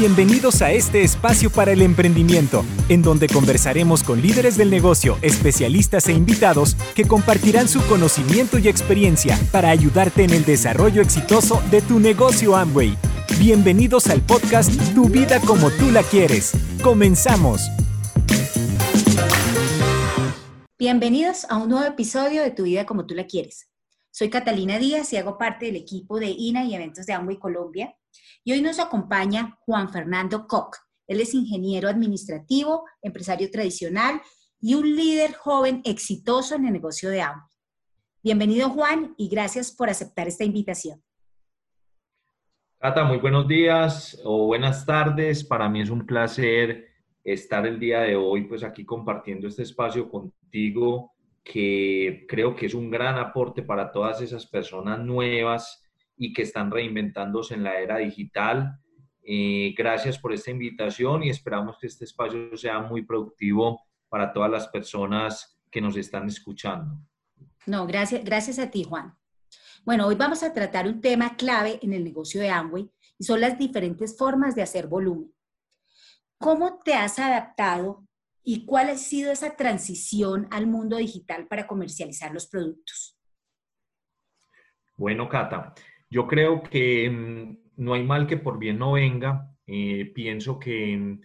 Bienvenidos 0.00 0.62
a 0.62 0.72
este 0.72 1.02
espacio 1.02 1.50
para 1.50 1.72
el 1.72 1.82
emprendimiento, 1.82 2.64
en 2.88 3.02
donde 3.02 3.28
conversaremos 3.28 4.02
con 4.02 4.22
líderes 4.22 4.56
del 4.56 4.70
negocio, 4.70 5.18
especialistas 5.20 6.08
e 6.08 6.14
invitados 6.14 6.74
que 6.94 7.04
compartirán 7.04 7.68
su 7.68 7.86
conocimiento 7.86 8.56
y 8.56 8.68
experiencia 8.68 9.38
para 9.52 9.68
ayudarte 9.68 10.24
en 10.24 10.30
el 10.30 10.46
desarrollo 10.46 11.02
exitoso 11.02 11.62
de 11.70 11.82
tu 11.82 12.00
negocio 12.00 12.56
Amway. 12.56 12.96
Bienvenidos 13.38 14.06
al 14.06 14.22
podcast 14.22 14.72
Tu 14.94 15.10
vida 15.10 15.38
como 15.38 15.70
tú 15.70 15.90
la 15.90 16.02
quieres. 16.02 16.52
Comenzamos. 16.82 17.60
Bienvenidos 20.78 21.44
a 21.50 21.58
un 21.58 21.68
nuevo 21.68 21.84
episodio 21.84 22.42
de 22.42 22.52
Tu 22.52 22.62
vida 22.62 22.86
como 22.86 23.04
tú 23.04 23.14
la 23.14 23.26
quieres. 23.26 23.68
Soy 24.10 24.30
Catalina 24.30 24.78
Díaz 24.78 25.12
y 25.12 25.18
hago 25.18 25.36
parte 25.36 25.66
del 25.66 25.76
equipo 25.76 26.18
de 26.18 26.30
INA 26.30 26.64
y 26.64 26.74
eventos 26.74 27.04
de 27.04 27.12
Amway 27.12 27.38
Colombia 27.38 27.94
y 28.44 28.52
hoy 28.52 28.62
nos 28.62 28.78
acompaña 28.78 29.58
Juan 29.66 29.90
Fernando 29.90 30.46
Koch. 30.46 30.76
Él 31.06 31.20
es 31.20 31.34
ingeniero 31.34 31.88
administrativo, 31.88 32.84
empresario 33.02 33.50
tradicional 33.50 34.22
y 34.60 34.74
un 34.74 34.96
líder 34.96 35.34
joven 35.34 35.82
exitoso 35.84 36.54
en 36.54 36.66
el 36.66 36.72
negocio 36.72 37.10
de 37.10 37.22
Amway. 37.22 37.46
Bienvenido 38.22 38.70
Juan 38.70 39.14
y 39.16 39.28
gracias 39.28 39.72
por 39.72 39.90
aceptar 39.90 40.28
esta 40.28 40.44
invitación. 40.44 41.02
Cata, 42.78 43.04
muy 43.04 43.18
buenos 43.18 43.46
días 43.46 44.18
o 44.24 44.46
buenas 44.46 44.86
tardes. 44.86 45.44
Para 45.44 45.68
mí 45.68 45.82
es 45.82 45.90
un 45.90 46.06
placer 46.06 46.88
estar 47.24 47.66
el 47.66 47.78
día 47.78 48.00
de 48.00 48.16
hoy 48.16 48.44
pues 48.44 48.62
aquí 48.62 48.84
compartiendo 48.84 49.48
este 49.48 49.62
espacio 49.62 50.08
contigo 50.08 51.12
que 51.44 52.24
creo 52.28 52.54
que 52.54 52.66
es 52.66 52.74
un 52.74 52.90
gran 52.90 53.18
aporte 53.18 53.62
para 53.62 53.90
todas 53.92 54.22
esas 54.22 54.46
personas 54.46 54.98
nuevas 55.00 55.79
y 56.22 56.34
que 56.34 56.42
están 56.42 56.70
reinventándose 56.70 57.54
en 57.54 57.64
la 57.64 57.80
era 57.80 57.96
digital. 57.96 58.78
Eh, 59.22 59.74
gracias 59.74 60.18
por 60.18 60.34
esta 60.34 60.50
invitación 60.50 61.22
y 61.22 61.30
esperamos 61.30 61.78
que 61.80 61.86
este 61.86 62.04
espacio 62.04 62.54
sea 62.58 62.78
muy 62.80 63.06
productivo 63.06 63.80
para 64.06 64.30
todas 64.30 64.50
las 64.50 64.68
personas 64.68 65.58
que 65.70 65.80
nos 65.80 65.96
están 65.96 66.26
escuchando. 66.26 66.94
No, 67.64 67.86
gracias, 67.86 68.22
gracias 68.22 68.58
a 68.58 68.70
ti, 68.70 68.84
Juan. 68.84 69.16
Bueno, 69.82 70.06
hoy 70.06 70.14
vamos 70.14 70.42
a 70.42 70.52
tratar 70.52 70.86
un 70.86 71.00
tema 71.00 71.36
clave 71.38 71.78
en 71.80 71.94
el 71.94 72.04
negocio 72.04 72.42
de 72.42 72.50
Amway 72.50 72.90
y 73.16 73.24
son 73.24 73.40
las 73.40 73.58
diferentes 73.58 74.18
formas 74.18 74.54
de 74.54 74.60
hacer 74.60 74.88
volumen. 74.88 75.32
¿Cómo 76.36 76.80
te 76.84 76.92
has 76.92 77.18
adaptado 77.18 78.06
y 78.42 78.66
cuál 78.66 78.90
ha 78.90 78.96
sido 78.96 79.32
esa 79.32 79.56
transición 79.56 80.48
al 80.50 80.66
mundo 80.66 80.98
digital 80.98 81.48
para 81.48 81.66
comercializar 81.66 82.30
los 82.34 82.46
productos? 82.46 83.18
Bueno, 84.98 85.26
Cata, 85.26 85.72
yo 86.10 86.26
creo 86.26 86.62
que 86.62 87.08
mm, 87.08 87.58
no 87.76 87.94
hay 87.94 88.02
mal 88.02 88.26
que 88.26 88.36
por 88.36 88.58
bien 88.58 88.78
no 88.78 88.92
venga. 88.92 89.48
Eh, 89.66 90.10
pienso 90.14 90.58
que 90.58 90.96
mm, 90.96 91.20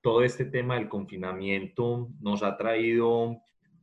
todo 0.00 0.22
este 0.22 0.46
tema 0.46 0.76
del 0.76 0.88
confinamiento 0.88 2.10
nos 2.20 2.42
ha 2.42 2.56
traído 2.56 3.36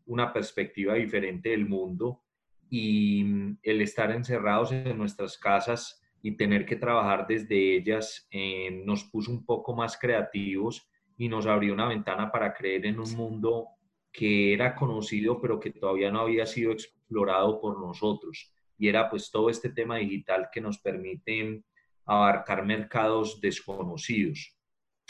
una 0.05 0.33
perspectiva 0.33 0.95
diferente 0.95 1.49
del 1.49 1.67
mundo 1.67 2.23
y 2.69 3.23
mm, 3.23 3.59
el 3.61 3.81
estar 3.81 4.11
encerrados 4.11 4.71
en 4.71 4.97
nuestras 4.97 5.37
casas 5.37 6.01
y 6.23 6.35
tener 6.35 6.65
que 6.65 6.75
trabajar 6.75 7.27
desde 7.27 7.75
ellas 7.75 8.27
eh, 8.31 8.81
nos 8.83 9.03
puso 9.03 9.31
un 9.31 9.45
poco 9.45 9.75
más 9.75 9.97
creativos 9.97 10.89
y 11.17 11.29
nos 11.29 11.45
abrió 11.45 11.73
una 11.73 11.87
ventana 11.87 12.31
para 12.31 12.53
creer 12.53 12.87
en 12.87 12.99
un 12.99 13.15
mundo 13.15 13.67
que 14.11 14.53
era 14.53 14.73
conocido 14.75 15.39
pero 15.39 15.59
que 15.59 15.71
todavía 15.71 16.11
no 16.11 16.21
había 16.21 16.47
sido 16.47 16.71
explorado 16.71 17.61
por 17.61 17.79
nosotros 17.79 18.51
y 18.77 18.87
era 18.87 19.09
pues 19.09 19.31
todo 19.31 19.49
este 19.49 19.69
tema 19.69 19.97
digital 19.97 20.49
que 20.51 20.61
nos 20.61 20.79
permite 20.79 21.63
abarcar 22.05 22.65
mercados 22.65 23.41
desconocidos. 23.41 24.55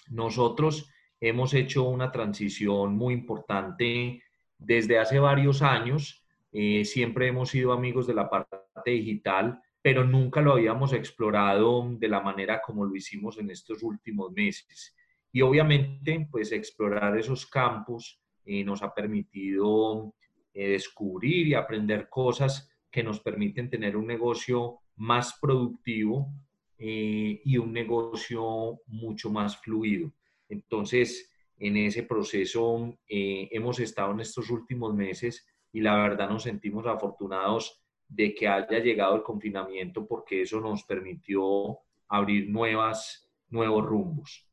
Nosotros 0.10 0.90
hemos 1.20 1.54
hecho 1.54 1.84
una 1.84 2.12
transición 2.12 2.96
muy 2.96 3.14
importante 3.14 4.24
desde 4.58 4.98
hace 5.00 5.20
varios 5.20 5.62
años. 5.62 6.26
Eh, 6.52 6.86
siempre 6.86 7.28
hemos 7.28 7.50
sido 7.50 7.74
amigos 7.74 8.08
de 8.08 8.14
la 8.14 8.30
parte 8.30 8.92
digital, 8.92 9.62
pero 9.82 10.04
nunca 10.04 10.42
lo 10.42 10.54
habíamos 10.54 10.94
explorado 10.94 11.88
de 11.98 12.08
la 12.08 12.22
manera 12.22 12.62
como 12.62 12.86
lo 12.86 12.96
hicimos 12.96 13.38
en 13.38 13.52
estos 13.52 13.84
últimos 13.84 14.32
meses. 14.32 14.96
Y 15.32 15.42
obviamente, 15.42 16.28
pues 16.32 16.52
explorar 16.52 17.18
esos 17.18 17.46
campos 17.46 18.22
eh, 18.46 18.64
nos 18.64 18.82
ha 18.82 18.94
permitido 18.94 20.16
eh, 20.54 20.70
descubrir 20.70 21.48
y 21.48 21.54
aprender 21.54 22.10
cosas 22.10 22.70
que 22.98 23.04
nos 23.04 23.20
permiten 23.20 23.70
tener 23.70 23.96
un 23.96 24.08
negocio 24.08 24.80
más 24.96 25.38
productivo 25.40 26.34
eh, 26.80 27.40
y 27.46 27.58
un 27.60 27.72
negocio 27.72 28.82
mucho 28.88 29.30
más 29.30 29.56
fluido. 29.58 30.12
Entonces, 30.50 31.32
en 31.60 31.78
ese 31.78 32.02
proceso 32.02 32.98
eh, 33.08 33.50
hemos 33.52 33.80
estado 33.80 34.14
en 34.14 34.22
estos 34.22 34.50
últimos 34.50 34.96
meses 34.96 35.46
y 35.72 35.82
la 35.82 35.96
verdad 35.96 36.28
nos 36.28 36.42
sentimos 36.42 36.88
afortunados 36.88 37.84
de 38.08 38.34
que 38.34 38.48
haya 38.48 38.80
llegado 38.80 39.16
el 39.18 39.22
confinamiento 39.22 40.08
porque 40.08 40.42
eso 40.42 40.60
nos 40.60 40.82
permitió 40.82 41.78
abrir 42.08 42.50
nuevas, 42.50 43.30
nuevos 43.48 43.86
rumbos. 43.86 44.50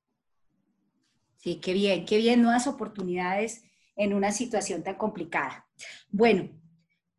Sí, 1.39 1.61
qué 1.63 1.73
bien, 1.73 2.05
qué 2.05 2.19
bien, 2.19 2.43
nuevas 2.43 2.67
oportunidades 2.67 3.65
en 3.97 4.13
una 4.13 4.33
situación 4.33 4.83
tan 4.83 4.97
complicada. 4.97 5.67
Bueno, 6.11 6.51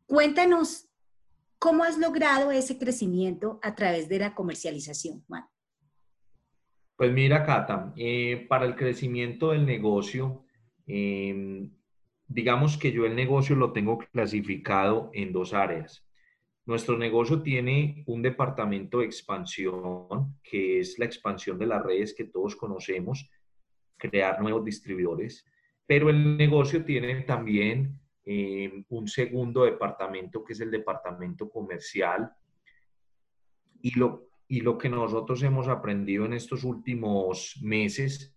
cuéntanos 0.06 0.86
¿Cómo 1.58 1.84
has 1.84 1.98
logrado 1.98 2.52
ese 2.52 2.78
crecimiento 2.78 3.58
a 3.62 3.74
través 3.74 4.08
de 4.08 4.18
la 4.18 4.34
comercialización, 4.34 5.22
Juan? 5.26 5.44
Pues 6.96 7.12
mira, 7.12 7.44
Cata, 7.44 7.92
eh, 7.96 8.46
para 8.48 8.66
el 8.66 8.74
crecimiento 8.74 9.50
del 9.50 9.66
negocio, 9.66 10.44
em, 10.86 11.70
digamos 12.26 12.76
que 12.78 12.92
yo 12.92 13.04
el 13.04 13.14
negocio 13.14 13.54
lo 13.56 13.72
tengo 13.72 13.98
clasificado 13.98 15.10
en 15.12 15.32
dos 15.32 15.52
áreas. 15.52 16.06
Nuestro 16.64 16.98
negocio 16.98 17.42
tiene 17.42 18.02
un 18.06 18.22
departamento 18.22 18.98
de 18.98 19.06
expansión, 19.06 20.38
que 20.42 20.80
es 20.80 20.98
la 20.98 21.04
expansión 21.04 21.58
de 21.58 21.66
las 21.66 21.82
redes 21.82 22.14
que 22.14 22.24
todos 22.24 22.56
conocemos, 22.56 23.30
crear 23.96 24.40
nuevos 24.40 24.64
distribuidores, 24.64 25.44
pero 25.86 26.10
el 26.10 26.36
negocio 26.36 26.84
tiene 26.84 27.22
también 27.22 28.00
un 28.26 29.06
segundo 29.06 29.64
departamento 29.64 30.42
que 30.42 30.52
es 30.52 30.60
el 30.60 30.70
departamento 30.70 31.48
comercial. 31.48 32.32
Y 33.80 33.96
lo, 33.98 34.30
y 34.48 34.60
lo 34.60 34.76
que 34.78 34.88
nosotros 34.88 35.42
hemos 35.42 35.68
aprendido 35.68 36.24
en 36.24 36.32
estos 36.32 36.64
últimos 36.64 37.58
meses, 37.62 38.36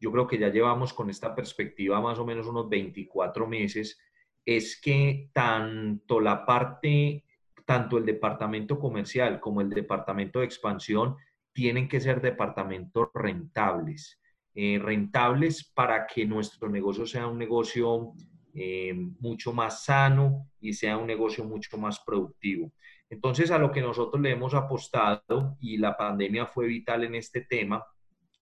yo 0.00 0.10
creo 0.10 0.26
que 0.26 0.38
ya 0.38 0.48
llevamos 0.48 0.92
con 0.92 1.10
esta 1.10 1.34
perspectiva 1.34 2.00
más 2.00 2.18
o 2.18 2.26
menos 2.26 2.46
unos 2.46 2.68
24 2.68 3.46
meses, 3.46 4.00
es 4.44 4.80
que 4.80 5.30
tanto 5.32 6.20
la 6.20 6.44
parte, 6.46 7.24
tanto 7.66 7.98
el 7.98 8.06
departamento 8.06 8.78
comercial 8.78 9.40
como 9.40 9.60
el 9.60 9.70
departamento 9.70 10.40
de 10.40 10.46
expansión 10.46 11.16
tienen 11.52 11.88
que 11.88 12.00
ser 12.00 12.20
departamentos 12.20 13.08
rentables. 13.14 14.20
Eh, 14.54 14.80
rentables 14.82 15.70
para 15.72 16.06
que 16.06 16.24
nuestro 16.24 16.68
negocio 16.68 17.06
sea 17.06 17.26
un 17.26 17.38
negocio 17.38 18.12
eh, 18.60 18.92
mucho 19.20 19.52
más 19.52 19.84
sano 19.84 20.50
y 20.60 20.72
sea 20.72 20.96
un 20.96 21.06
negocio 21.06 21.44
mucho 21.44 21.78
más 21.78 22.00
productivo. 22.00 22.72
Entonces, 23.08 23.52
a 23.52 23.58
lo 23.58 23.70
que 23.70 23.80
nosotros 23.80 24.20
le 24.20 24.32
hemos 24.32 24.52
apostado, 24.52 25.56
y 25.60 25.76
la 25.76 25.96
pandemia 25.96 26.44
fue 26.44 26.66
vital 26.66 27.04
en 27.04 27.14
este 27.14 27.42
tema, 27.42 27.86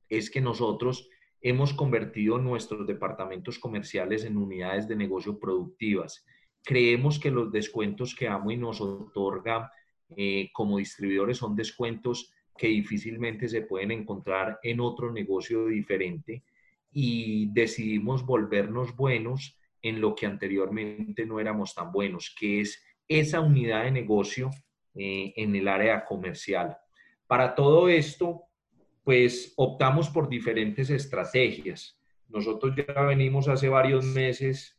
es 0.08 0.30
que 0.30 0.40
nosotros 0.40 1.06
hemos 1.42 1.74
convertido 1.74 2.38
nuestros 2.38 2.86
departamentos 2.86 3.58
comerciales 3.58 4.24
en 4.24 4.38
unidades 4.38 4.88
de 4.88 4.96
negocio 4.96 5.38
productivas. 5.38 6.24
Creemos 6.64 7.18
que 7.18 7.30
los 7.30 7.52
descuentos 7.52 8.14
que 8.14 8.26
y 8.26 8.56
nos 8.56 8.80
otorga 8.80 9.70
eh, 10.16 10.48
como 10.54 10.78
distribuidores 10.78 11.36
son 11.36 11.54
descuentos 11.54 12.32
que 12.56 12.68
difícilmente 12.68 13.50
se 13.50 13.60
pueden 13.60 13.90
encontrar 13.90 14.58
en 14.62 14.80
otro 14.80 15.12
negocio 15.12 15.66
diferente 15.66 16.42
y 16.90 17.52
decidimos 17.52 18.24
volvernos 18.24 18.96
buenos 18.96 19.58
en 19.88 20.00
lo 20.00 20.14
que 20.14 20.26
anteriormente 20.26 21.24
no 21.26 21.38
éramos 21.38 21.74
tan 21.74 21.92
buenos, 21.92 22.34
que 22.38 22.60
es 22.60 22.82
esa 23.08 23.40
unidad 23.40 23.84
de 23.84 23.92
negocio 23.92 24.50
eh, 24.94 25.32
en 25.36 25.54
el 25.54 25.68
área 25.68 26.04
comercial. 26.04 26.76
Para 27.26 27.54
todo 27.54 27.88
esto, 27.88 28.42
pues 29.04 29.52
optamos 29.56 30.10
por 30.10 30.28
diferentes 30.28 30.90
estrategias. 30.90 31.98
Nosotros 32.28 32.74
ya 32.76 33.02
venimos 33.02 33.46
hace 33.48 33.68
varios 33.68 34.04
meses 34.04 34.76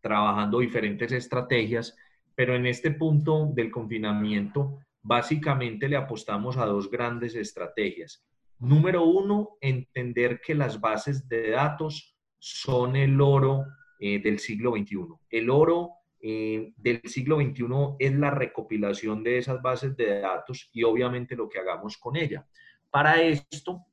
trabajando 0.00 0.60
diferentes 0.60 1.12
estrategias, 1.12 1.94
pero 2.34 2.54
en 2.54 2.64
este 2.64 2.90
punto 2.92 3.50
del 3.52 3.70
confinamiento, 3.70 4.78
básicamente 5.02 5.88
le 5.88 5.96
apostamos 5.96 6.56
a 6.56 6.64
dos 6.64 6.90
grandes 6.90 7.34
estrategias. 7.34 8.24
Número 8.58 9.04
uno, 9.04 9.58
entender 9.60 10.40
que 10.40 10.54
las 10.54 10.80
bases 10.80 11.28
de 11.28 11.50
datos 11.50 12.16
son 12.38 12.96
el 12.96 13.20
oro 13.20 13.66
eh, 14.02 14.18
del 14.18 14.38
siglo 14.38 14.72
XXI. 14.72 15.06
El 15.28 15.50
oro 15.50 15.90
eh, 16.22 16.72
del 16.76 17.02
siglo 17.04 17.36
XXI 17.36 17.66
es 17.98 18.14
la 18.14 18.30
recopilación 18.30 19.22
de 19.22 19.36
esas 19.36 19.60
bases 19.60 19.94
de 19.94 20.20
datos 20.20 20.70
y 20.72 20.82
obviamente 20.84 21.36
lo 21.36 21.48
que 21.48 21.58
hagamos 21.58 21.98
con 21.98 22.16
ella. 22.16 22.46
Para 22.90 23.20
esto 23.20 23.84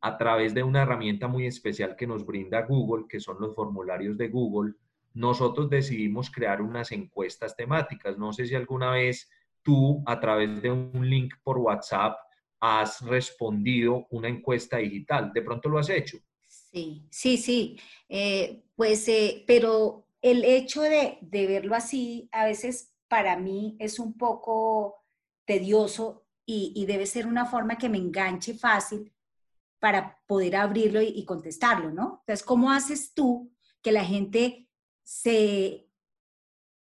a 0.00 0.16
través 0.16 0.54
de 0.54 0.62
una 0.62 0.82
herramienta 0.82 1.28
muy 1.28 1.46
especial 1.46 1.96
que 1.96 2.06
nos 2.06 2.24
brinda 2.24 2.62
Google, 2.62 3.04
que 3.08 3.20
son 3.20 3.36
los 3.40 3.54
formularios 3.54 4.16
de 4.16 4.28
Google, 4.28 4.72
nosotros 5.12 5.68
decidimos 5.68 6.30
crear 6.30 6.62
unas 6.62 6.90
encuestas 6.92 7.54
temáticas. 7.54 8.16
No 8.16 8.32
sé 8.32 8.46
si 8.46 8.54
alguna 8.54 8.92
vez 8.92 9.30
tú, 9.62 10.02
a 10.06 10.18
través 10.18 10.62
de 10.62 10.70
un 10.70 11.08
link 11.08 11.34
por 11.42 11.58
WhatsApp, 11.58 12.16
has 12.60 13.00
respondido 13.02 14.06
una 14.10 14.28
encuesta 14.28 14.78
digital. 14.78 15.30
¿De 15.34 15.42
pronto 15.42 15.68
lo 15.68 15.78
has 15.78 15.90
hecho? 15.90 16.18
Sí, 16.76 17.08
sí, 17.10 17.38
sí. 17.38 17.80
Eh, 18.06 18.62
pues, 18.74 19.08
eh, 19.08 19.44
pero 19.46 20.08
el 20.20 20.44
hecho 20.44 20.82
de, 20.82 21.16
de 21.22 21.46
verlo 21.46 21.74
así, 21.74 22.28
a 22.32 22.44
veces 22.44 22.92
para 23.08 23.38
mí 23.38 23.76
es 23.78 23.98
un 23.98 24.12
poco 24.12 25.02
tedioso 25.46 26.26
y, 26.44 26.84
debe 26.84 27.06
ser 27.06 27.26
una 27.26 27.46
forma 27.46 27.78
que 27.78 27.88
me 27.88 27.96
enganche 27.96 28.52
fácil 28.52 29.10
para 29.80 30.20
poder 30.26 30.56
abrirlo 30.56 31.00
y, 31.00 31.24
contestarlo, 31.24 31.90
¿no? 31.90 32.18
Entonces, 32.20 32.44
¿cómo 32.44 32.70
haces 32.70 33.14
tú 33.14 33.50
que 33.80 33.90
la 33.90 34.04
gente 34.04 34.68
se, 35.02 35.88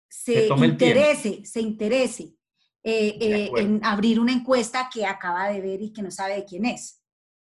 se 0.07 0.49
interese, 0.49 1.47
se 1.47 1.61
interese 1.63 2.37
eh, 2.83 3.51
en 3.57 3.83
abrir 3.83 4.21
una 4.21 4.33
encuesta 4.33 4.91
que 4.93 5.07
acaba 5.07 5.49
de 5.49 5.63
ver 5.63 5.81
y 5.81 5.95
que 5.95 6.03
no 6.03 6.11
sabe 6.11 6.35
de 6.35 6.45
quién 6.45 6.67
es? 6.67 7.03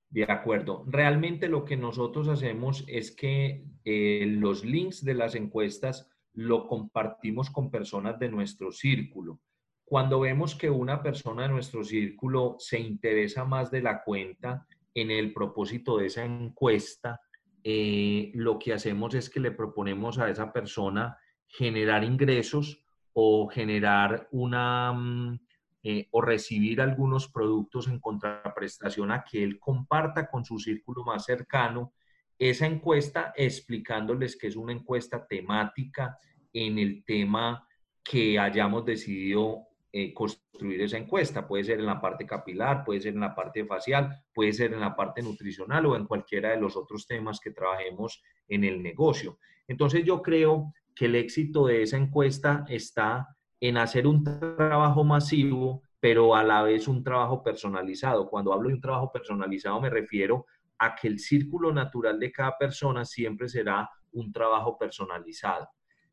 De 0.09 0.23
acuerdo. 0.23 0.83
Realmente 0.87 1.47
lo 1.47 1.63
que 1.65 1.77
nosotros 1.77 2.27
hacemos 2.27 2.83
es 2.87 3.11
que 3.11 3.63
eh, 3.85 4.25
los 4.27 4.65
links 4.65 5.03
de 5.03 5.13
las 5.13 5.35
encuestas 5.35 6.09
lo 6.33 6.67
compartimos 6.67 7.49
con 7.49 7.69
personas 7.69 8.17
de 8.17 8.29
nuestro 8.29 8.71
círculo. 8.71 9.39
Cuando 9.85 10.19
vemos 10.19 10.55
que 10.55 10.69
una 10.69 11.01
persona 11.01 11.43
de 11.43 11.49
nuestro 11.49 11.83
círculo 11.83 12.55
se 12.59 12.79
interesa 12.79 13.45
más 13.45 13.71
de 13.71 13.81
la 13.81 14.03
cuenta 14.03 14.65
en 14.93 15.11
el 15.11 15.33
propósito 15.33 15.97
de 15.97 16.07
esa 16.07 16.25
encuesta, 16.25 17.21
eh, 17.63 18.31
lo 18.33 18.57
que 18.57 18.73
hacemos 18.73 19.13
es 19.15 19.29
que 19.29 19.39
le 19.39 19.51
proponemos 19.51 20.17
a 20.17 20.29
esa 20.29 20.51
persona 20.53 21.17
generar 21.47 22.03
ingresos 22.03 22.83
o 23.13 23.47
generar 23.47 24.27
una 24.31 24.93
mm, 24.93 25.39
eh, 25.83 26.07
o 26.11 26.21
recibir 26.21 26.81
algunos 26.81 27.29
productos 27.29 27.87
en 27.87 27.99
contraprestación 27.99 29.11
a 29.11 29.23
que 29.23 29.43
él 29.43 29.59
comparta 29.59 30.29
con 30.29 30.43
su 30.43 30.59
círculo 30.59 31.03
más 31.03 31.25
cercano 31.25 31.93
esa 32.37 32.65
encuesta 32.65 33.33
explicándoles 33.35 34.37
que 34.37 34.47
es 34.47 34.55
una 34.55 34.71
encuesta 34.71 35.27
temática 35.27 36.17
en 36.53 36.79
el 36.79 37.03
tema 37.03 37.67
que 38.03 38.39
hayamos 38.39 38.85
decidido 38.85 39.67
eh, 39.91 40.13
construir 40.13 40.81
esa 40.81 40.97
encuesta. 40.97 41.47
Puede 41.47 41.63
ser 41.63 41.79
en 41.79 41.85
la 41.85 41.99
parte 41.99 42.25
capilar, 42.25 42.83
puede 42.85 43.01
ser 43.01 43.13
en 43.13 43.21
la 43.21 43.35
parte 43.35 43.65
facial, 43.65 44.23
puede 44.33 44.53
ser 44.53 44.73
en 44.73 44.79
la 44.79 44.95
parte 44.95 45.21
nutricional 45.21 45.85
o 45.85 45.95
en 45.95 46.05
cualquiera 46.05 46.51
de 46.51 46.61
los 46.61 46.77
otros 46.77 47.07
temas 47.07 47.39
que 47.39 47.51
trabajemos 47.51 48.21
en 48.47 48.63
el 48.63 48.81
negocio. 48.81 49.37
Entonces 49.67 50.05
yo 50.05 50.21
creo 50.21 50.73
que 50.95 51.05
el 51.05 51.15
éxito 51.15 51.67
de 51.67 51.83
esa 51.83 51.97
encuesta 51.97 52.65
está 52.69 53.27
en 53.61 53.77
hacer 53.77 54.07
un 54.07 54.23
trabajo 54.23 55.03
masivo, 55.03 55.83
pero 55.99 56.35
a 56.35 56.43
la 56.43 56.63
vez 56.63 56.87
un 56.87 57.03
trabajo 57.03 57.43
personalizado. 57.43 58.29
Cuando 58.29 58.53
hablo 58.53 58.69
de 58.69 58.75
un 58.75 58.81
trabajo 58.81 59.11
personalizado 59.11 59.81
me 59.81 59.89
refiero 59.89 60.45
a 60.77 60.95
que 60.95 61.07
el 61.07 61.19
círculo 61.19 61.73
natural 61.73 62.19
de 62.19 62.31
cada 62.31 62.57
persona 62.57 63.03
siempre 63.03 63.49
será 63.49 63.89
un 64.11 64.31
trabajo 64.31 64.77
personalizado. 64.77 65.67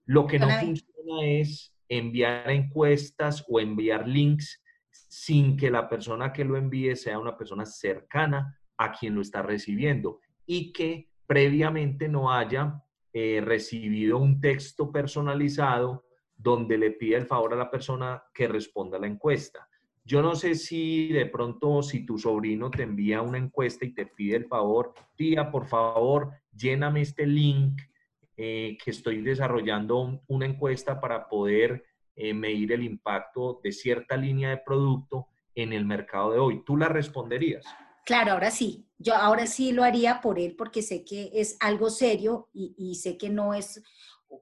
Lo 0.06 0.26
que 0.26 0.38
no 0.38 0.48
funciona 0.48 1.24
es 1.24 1.72
enviar 1.88 2.50
encuestas 2.50 3.44
o 3.48 3.60
enviar 3.60 4.08
links 4.08 4.62
sin 4.90 5.56
que 5.56 5.70
la 5.70 5.88
persona 5.88 6.32
que 6.32 6.44
lo 6.44 6.56
envíe 6.56 6.96
sea 6.96 7.18
una 7.18 7.36
persona 7.36 7.64
cercana 7.64 8.58
a 8.76 8.92
quien 8.92 9.14
lo 9.14 9.20
está 9.20 9.42
recibiendo 9.42 10.20
y 10.46 10.72
que 10.72 11.10
previamente 11.26 12.08
no 12.08 12.32
haya 12.32 12.82
eh, 13.12 13.40
recibido 13.42 14.18
un 14.18 14.40
texto 14.40 14.92
personalizado 14.92 16.05
donde 16.36 16.78
le 16.78 16.90
pide 16.92 17.16
el 17.16 17.26
favor 17.26 17.54
a 17.54 17.56
la 17.56 17.70
persona 17.70 18.22
que 18.32 18.48
responda 18.48 18.98
a 18.98 19.00
la 19.00 19.06
encuesta. 19.06 19.68
Yo 20.04 20.22
no 20.22 20.36
sé 20.36 20.54
si 20.54 21.08
de 21.08 21.26
pronto, 21.26 21.82
si 21.82 22.06
tu 22.06 22.16
sobrino 22.16 22.70
te 22.70 22.84
envía 22.84 23.22
una 23.22 23.38
encuesta 23.38 23.84
y 23.84 23.92
te 23.92 24.06
pide 24.06 24.36
el 24.36 24.46
favor, 24.46 24.94
tía, 25.16 25.50
por 25.50 25.66
favor, 25.66 26.30
lléname 26.54 27.00
este 27.00 27.26
link 27.26 27.80
eh, 28.36 28.76
que 28.84 28.90
estoy 28.92 29.22
desarrollando 29.22 30.22
una 30.28 30.46
encuesta 30.46 31.00
para 31.00 31.28
poder 31.28 31.84
eh, 32.14 32.34
medir 32.34 32.72
el 32.72 32.84
impacto 32.84 33.60
de 33.64 33.72
cierta 33.72 34.16
línea 34.16 34.50
de 34.50 34.58
producto 34.58 35.26
en 35.56 35.72
el 35.72 35.84
mercado 35.84 36.32
de 36.32 36.38
hoy. 36.38 36.62
¿Tú 36.64 36.76
la 36.76 36.88
responderías? 36.88 37.64
Claro, 38.04 38.32
ahora 38.32 38.50
sí. 38.52 38.86
Yo 38.98 39.14
ahora 39.14 39.46
sí 39.46 39.72
lo 39.72 39.82
haría 39.82 40.20
por 40.20 40.38
él 40.38 40.54
porque 40.56 40.82
sé 40.82 41.04
que 41.04 41.30
es 41.34 41.56
algo 41.60 41.90
serio 41.90 42.48
y, 42.54 42.74
y 42.78 42.94
sé 42.94 43.18
que 43.18 43.28
no 43.28 43.52
es 43.52 43.82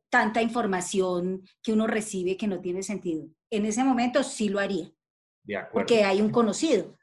tanta 0.08 0.42
información 0.42 1.42
que 1.62 1.72
uno 1.72 1.86
recibe 1.86 2.36
que 2.36 2.46
no 2.46 2.60
tiene 2.60 2.82
sentido. 2.82 3.28
En 3.50 3.66
ese 3.66 3.84
momento 3.84 4.22
sí 4.22 4.48
lo 4.48 4.60
haría. 4.60 4.90
De 5.42 5.56
acuerdo. 5.56 5.86
Porque 5.86 6.04
hay 6.04 6.20
un 6.20 6.31
conocido. 6.31 6.96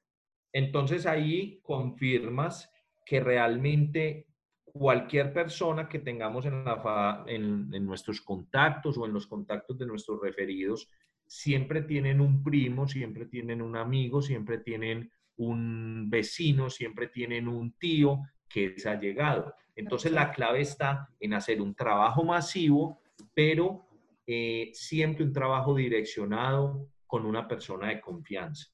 Entonces 0.54 1.06
ahí 1.06 1.60
confirmas 1.62 2.70
que 3.06 3.20
realmente 3.20 4.28
cualquier 4.64 5.34
persona 5.34 5.90
que 5.90 6.00
tengamos 6.00 6.46
en, 6.46 6.64
la, 6.64 7.24
en, 7.28 7.86
nuestros 7.86 8.22
contactos 8.22 8.98
o 8.98 9.06
en 9.06 9.14
los 9.14 9.28
contactos 9.28 9.78
de 9.78 9.86
nuestros 9.86 10.22
referidos, 10.22 10.90
siempre 11.28 11.82
tienen 11.82 12.22
un 12.22 12.44
primo, 12.44 12.88
siempre 12.88 13.26
tienen 13.26 13.62
un 13.62 13.76
amigo, 13.76 14.22
siempre 14.22 14.60
tienen 14.60 15.12
un 15.38 16.10
vecino, 16.10 16.70
siempre 16.70 17.08
tienen 17.08 17.48
un 17.48 17.74
tío 17.78 18.22
que 18.54 18.74
es 18.76 18.86
allegado. 18.86 19.54
Entonces 19.76 20.12
la 20.12 20.32
clave 20.32 20.62
está 20.62 21.10
en 21.20 21.34
hacer 21.34 21.62
un 21.62 21.74
trabajo 21.76 22.24
masivo, 22.24 23.00
pero 23.34 23.88
eh, 24.28 24.72
siempre 24.74 25.24
un 25.24 25.34
trabajo 25.34 25.76
direccionado 25.76 26.88
con 27.08 27.26
una 27.26 27.48
persona 27.48 27.90
de 27.90 28.02
confianza. 28.02 28.68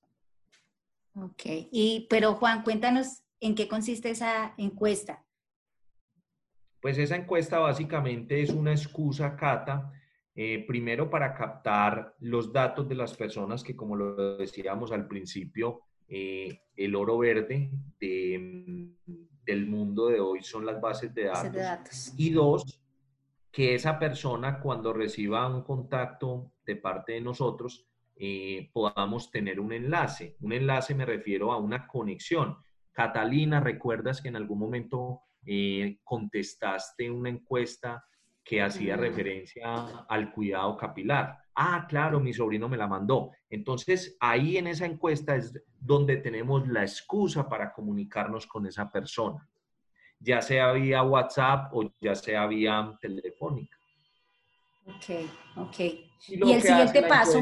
Ok, 1.15 1.43
y 1.71 2.05
pero 2.09 2.35
Juan, 2.35 2.63
cuéntanos 2.63 3.23
en 3.39 3.55
qué 3.55 3.67
consiste 3.67 4.11
esa 4.11 4.53
encuesta. 4.57 5.25
Pues 6.79 6.97
esa 6.97 7.15
encuesta 7.15 7.59
básicamente 7.59 8.41
es 8.41 8.51
una 8.51 8.71
excusa, 8.71 9.35
Cata, 9.35 9.91
eh, 10.35 10.63
primero 10.67 11.09
para 11.09 11.33
captar 11.33 12.13
los 12.19 12.53
datos 12.53 12.87
de 12.87 12.93
las 12.93 13.15
personas 13.17 13.63
que, 13.63 13.75
como 13.75 13.95
lo 13.95 14.37
decíamos 14.37 14.91
al 14.91 15.07
principio, 15.07 15.81
eh, 16.07 16.61
el 16.75 16.95
oro 16.95 17.17
verde 17.17 17.71
del 19.47 19.65
mundo 19.65 20.09
de 20.09 20.19
hoy 20.19 20.43
son 20.43 20.65
las 20.65 20.79
bases 20.79 21.15
de 21.15 21.23
datos. 21.23 22.13
Y 22.17 22.29
dos, 22.29 22.79
que 23.51 23.73
esa 23.73 23.97
persona 23.97 24.59
cuando 24.59 24.93
reciba 24.93 25.47
un 25.47 25.63
contacto 25.63 26.51
de 26.65 26.75
parte 26.75 27.13
de 27.13 27.21
nosotros, 27.21 27.87
eh, 28.15 28.69
podamos 28.73 29.31
tener 29.31 29.59
un 29.59 29.73
enlace. 29.73 30.35
Un 30.41 30.53
enlace 30.53 30.93
me 30.93 31.05
refiero 31.05 31.51
a 31.51 31.57
una 31.57 31.87
conexión. 31.87 32.57
Catalina, 32.91 33.59
¿recuerdas 33.59 34.21
que 34.21 34.27
en 34.27 34.35
algún 34.35 34.59
momento 34.59 35.21
eh, 35.45 35.99
contestaste 36.03 37.09
una 37.09 37.29
encuesta 37.29 38.03
que 38.43 38.61
hacía 38.61 38.95
referencia 38.95 40.05
al 40.07 40.31
cuidado 40.31 40.77
capilar. 40.77 41.37
Ah, 41.59 41.87
claro, 41.89 42.19
mi 42.19 42.33
sobrino 42.33 42.69
me 42.69 42.77
la 42.77 42.85
mandó. 42.85 43.31
Entonces, 43.49 44.15
ahí 44.19 44.57
en 44.57 44.67
esa 44.67 44.85
encuesta 44.85 45.35
es 45.35 45.59
donde 45.79 46.17
tenemos 46.17 46.67
la 46.67 46.83
excusa 46.83 47.49
para 47.49 47.73
comunicarnos 47.73 48.45
con 48.45 48.67
esa 48.67 48.91
persona, 48.91 49.49
ya 50.19 50.39
sea 50.43 50.71
vía 50.73 51.01
WhatsApp 51.01 51.73
o 51.73 51.91
ya 51.99 52.13
sea 52.13 52.45
vía 52.45 52.95
telefónica. 53.01 53.75
Ok, 54.85 55.27
ok. 55.55 55.79
Y, 56.27 56.53
el 56.53 56.61
siguiente 56.61 57.01
paso. 57.03 57.41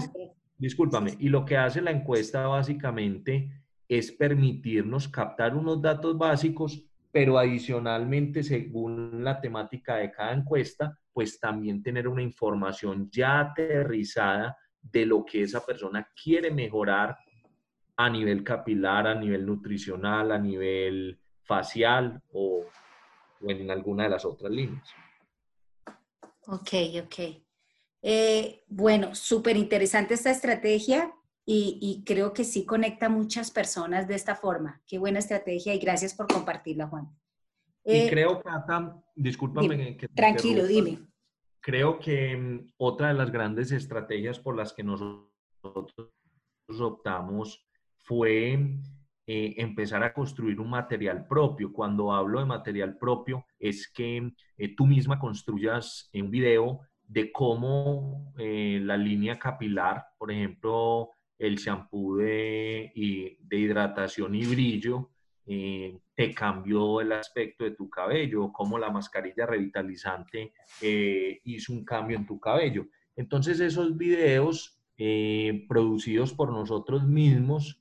discúlpame, 0.58 1.18
y 1.20 1.28
lo 1.28 1.44
que 1.44 1.58
hace 1.58 1.82
la 1.82 1.92
encuesta 1.92 2.48
básicamente 2.48 3.52
es 3.90 4.14
permitirnos 4.14 5.10
captar 5.10 5.54
unos 5.58 5.82
datos 5.82 6.18
básicos 6.18 6.82
pero 7.16 7.40
adicionalmente, 7.40 8.44
según 8.44 9.24
la 9.24 9.40
temática 9.40 9.96
de 9.96 10.12
cada 10.12 10.34
encuesta, 10.34 11.00
pues 11.14 11.40
también 11.40 11.82
tener 11.82 12.10
una 12.10 12.22
información 12.22 13.10
ya 13.10 13.40
aterrizada 13.40 14.58
de 14.82 15.06
lo 15.06 15.24
que 15.24 15.44
esa 15.44 15.66
persona 15.66 16.12
quiere 16.22 16.52
mejorar 16.52 17.18
a 17.96 18.10
nivel 18.10 18.44
capilar, 18.44 19.08
a 19.08 19.16
nivel 19.16 19.46
nutricional, 19.46 20.30
a 20.34 20.38
nivel 20.38 21.18
facial 21.44 22.22
o, 22.34 22.66
en 23.48 23.72
alguna 23.72 24.04
de 24.04 24.10
las 24.10 24.26
otras 24.26 24.52
líneas. 24.52 24.86
Ok, 26.48 26.74
ok. 27.02 27.16
Eh, 28.02 28.62
bueno, 28.68 29.16
súper 29.16 29.56
interesante 29.56 30.16
esta 30.16 30.32
estrategia 30.32 31.15
y, 31.46 32.04
creo 32.06 32.34
que 32.34 32.44
sí 32.44 32.66
conecta 32.66 33.06
a 33.06 33.10
muchas 33.10 33.52
personas 33.52 34.08
de 34.08 34.16
esta 34.16 34.36
forma. 34.36 34.82
Qué 34.88 34.98
buena 34.98 35.20
estrategia 35.20 35.74
y 35.74 35.80
gracias 35.80 36.14
por 36.14 36.28
compartirla, 36.28 36.88
Juan. 36.88 37.08
y 37.84 37.98
eh, 37.98 38.08
creo, 38.10 38.42
Cata, 38.42 39.04
discúlpame 39.16 39.96
que 39.96 40.08
Tranquilo, 40.08 40.66
dime. 40.66 41.00
Creo 41.62 42.00
que 42.00 42.36
mm, 42.36 42.74
otra 42.78 43.10
de 43.10 43.14
las 43.14 43.32
grandes 43.32 43.72
estrategias 43.72 44.40
por 44.40 44.56
las 44.56 44.74
que 44.74 44.84
nosotros 44.84 45.32
optamos 46.80 47.68
fue 47.98 48.80
eh, 49.28 49.56
empezar 49.58 50.04
a 50.04 50.14
construir 50.14 50.60
un 50.60 50.70
material 50.70 51.26
propio. 51.28 51.74
Cuando 51.74 52.14
hablo 52.14 52.40
de 52.40 52.46
material 52.46 52.96
propio, 52.98 53.44
es 53.58 53.92
que 53.92 54.32
eh, 54.56 54.76
tú 54.76 54.86
misma 54.86 55.18
construyas 55.18 56.12
un 56.14 56.30
video 56.30 56.82
de 57.02 57.32
cómo 57.32 58.34
eh, 58.38 58.80
la 58.84 58.98
línea 58.98 59.40
capilar, 59.40 60.06
por 60.20 60.32
ejemplo, 60.32 61.10
el 61.38 61.56
shampoo 61.58 62.18
de, 62.18 62.92
de 63.40 63.58
hidratación 63.58 64.36
y 64.36 64.46
brillo, 64.46 65.12
te 65.46 66.34
cambió 66.34 67.02
el 67.02 67.12
aspecto 67.12 67.66
de 67.66 67.72
tu 67.72 67.90
cabello, 67.90 68.52
cómo 68.52 68.80
la 68.80 68.90
mascarilla 68.90 69.46
revitalizante 69.46 70.54
hizo 70.82 71.74
un 71.74 71.86
cambio 71.86 72.18
en 72.18 72.26
tu 72.26 72.40
cabello. 72.40 72.88
Entonces 73.16 73.60
esos 73.60 73.96
videos 73.96 74.82
producidos 75.68 76.34
por 76.34 76.52
nosotros 76.52 77.06
mismos 77.06 77.80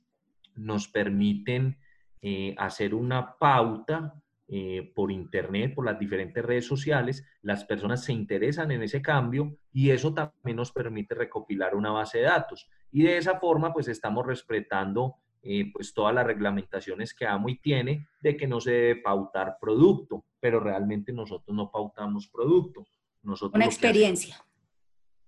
nos 0.55 0.87
permiten 0.87 1.77
eh, 2.21 2.55
hacer 2.57 2.95
una 2.95 3.37
pauta 3.37 4.15
eh, 4.47 4.91
por 4.93 5.11
internet, 5.11 5.73
por 5.73 5.85
las 5.85 5.97
diferentes 5.97 6.45
redes 6.45 6.67
sociales, 6.67 7.25
las 7.41 7.63
personas 7.63 8.03
se 8.03 8.13
interesan 8.13 8.69
en 8.71 8.83
ese 8.83 9.01
cambio 9.01 9.57
y 9.73 9.89
eso 9.89 10.13
también 10.13 10.57
nos 10.57 10.71
permite 10.71 11.15
recopilar 11.15 11.75
una 11.75 11.89
base 11.89 12.19
de 12.19 12.25
datos. 12.25 12.69
Y 12.91 13.01
de 13.01 13.17
esa 13.17 13.39
forma, 13.39 13.73
pues 13.73 13.87
estamos 13.87 14.23
respetando 14.25 15.15
eh, 15.41 15.71
pues 15.73 15.93
todas 15.93 16.13
las 16.13 16.25
reglamentaciones 16.25 17.13
que 17.13 17.25
AMOY 17.25 17.59
tiene 17.59 18.07
de 18.19 18.37
que 18.37 18.47
no 18.47 18.59
se 18.59 18.71
debe 18.71 18.95
pautar 18.97 19.57
producto, 19.59 20.25
pero 20.39 20.59
realmente 20.59 21.11
nosotros 21.11 21.55
no 21.55 21.71
pautamos 21.71 22.27
producto. 22.27 22.85
Nosotros 23.23 23.55
una 23.55 23.65
experiencia. 23.65 24.43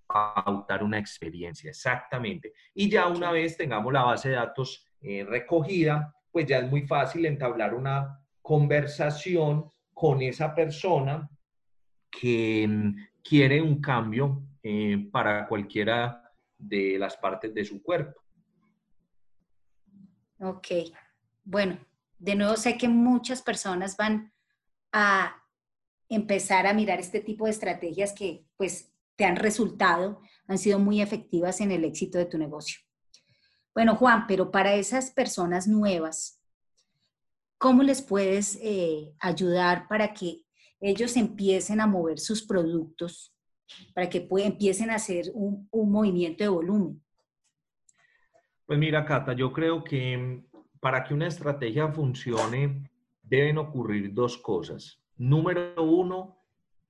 Pautar 0.07 0.83
una 0.83 0.99
experiencia, 0.99 1.69
exactamente. 1.69 2.53
Y 2.73 2.89
ya 2.89 3.07
una 3.07 3.31
vez 3.31 3.57
tengamos 3.57 3.91
la 3.91 4.03
base 4.03 4.29
de 4.29 4.35
datos 4.35 4.87
eh, 5.01 5.23
recogida, 5.23 6.15
pues 6.31 6.45
ya 6.45 6.59
es 6.59 6.69
muy 6.69 6.87
fácil 6.87 7.25
entablar 7.25 7.73
una 7.73 8.19
conversación 8.47 9.69
con 9.93 10.21
esa 10.21 10.55
persona 10.55 11.29
que 12.09 12.65
mm, 12.65 12.95
quiere 13.21 13.61
un 13.61 13.81
cambio 13.81 14.41
eh, 14.63 15.09
para 15.11 15.45
cualquiera 15.49 16.31
de 16.57 16.97
las 16.97 17.17
partes 17.17 17.53
de 17.53 17.65
su 17.65 17.83
cuerpo. 17.83 18.21
Ok, 20.39 20.67
bueno, 21.43 21.77
de 22.17 22.35
nuevo 22.35 22.55
sé 22.55 22.77
que 22.77 22.87
muchas 22.87 23.41
personas 23.41 23.97
van 23.97 24.31
a 24.93 25.43
empezar 26.07 26.67
a 26.67 26.73
mirar 26.73 27.01
este 27.01 27.19
tipo 27.19 27.45
de 27.45 27.51
estrategias 27.51 28.13
que 28.13 28.45
pues 28.55 28.93
te 29.17 29.25
han 29.25 29.35
resultado, 29.35 30.21
han 30.47 30.57
sido 30.57 30.79
muy 30.79 31.01
efectivas 31.01 31.59
en 31.59 31.71
el 31.71 31.83
éxito 31.83 32.17
de 32.17 32.27
tu 32.27 32.37
negocio. 32.37 32.79
Bueno, 33.73 33.97
Juan, 33.97 34.25
pero 34.25 34.51
para 34.51 34.73
esas 34.75 35.11
personas 35.11 35.67
nuevas, 35.67 36.36
¿cómo 37.57 37.83
les 37.83 38.01
puedes 38.01 38.57
eh, 38.61 39.13
ayudar 39.19 39.87
para 39.87 40.13
que 40.13 40.41
ellos 40.79 41.17
empiecen 41.17 41.81
a 41.81 41.87
mover 41.87 42.19
sus 42.19 42.43
productos, 42.43 43.33
para 43.93 44.09
que 44.09 44.27
empiecen 44.43 44.89
a 44.89 44.95
hacer 44.95 45.31
un, 45.33 45.67
movimiento 45.71 46.43
de 46.43 46.49
volumen? 46.49 47.03
Pues 48.65 48.77
mira, 48.77 49.05
Cata, 49.05 49.33
yo 49.33 49.51
creo 49.51 49.83
que 49.83 50.17
mm, 50.17 50.45
para 50.79 51.03
que 51.03 51.13
una 51.13 51.27
estrategia 51.27 51.87
funcione 51.89 52.89
deben 53.23 53.57
ocurrir 53.57 54.13
dos 54.13 54.37
cosas. 54.37 55.01
Número 55.17 55.83
uno, 55.83 56.37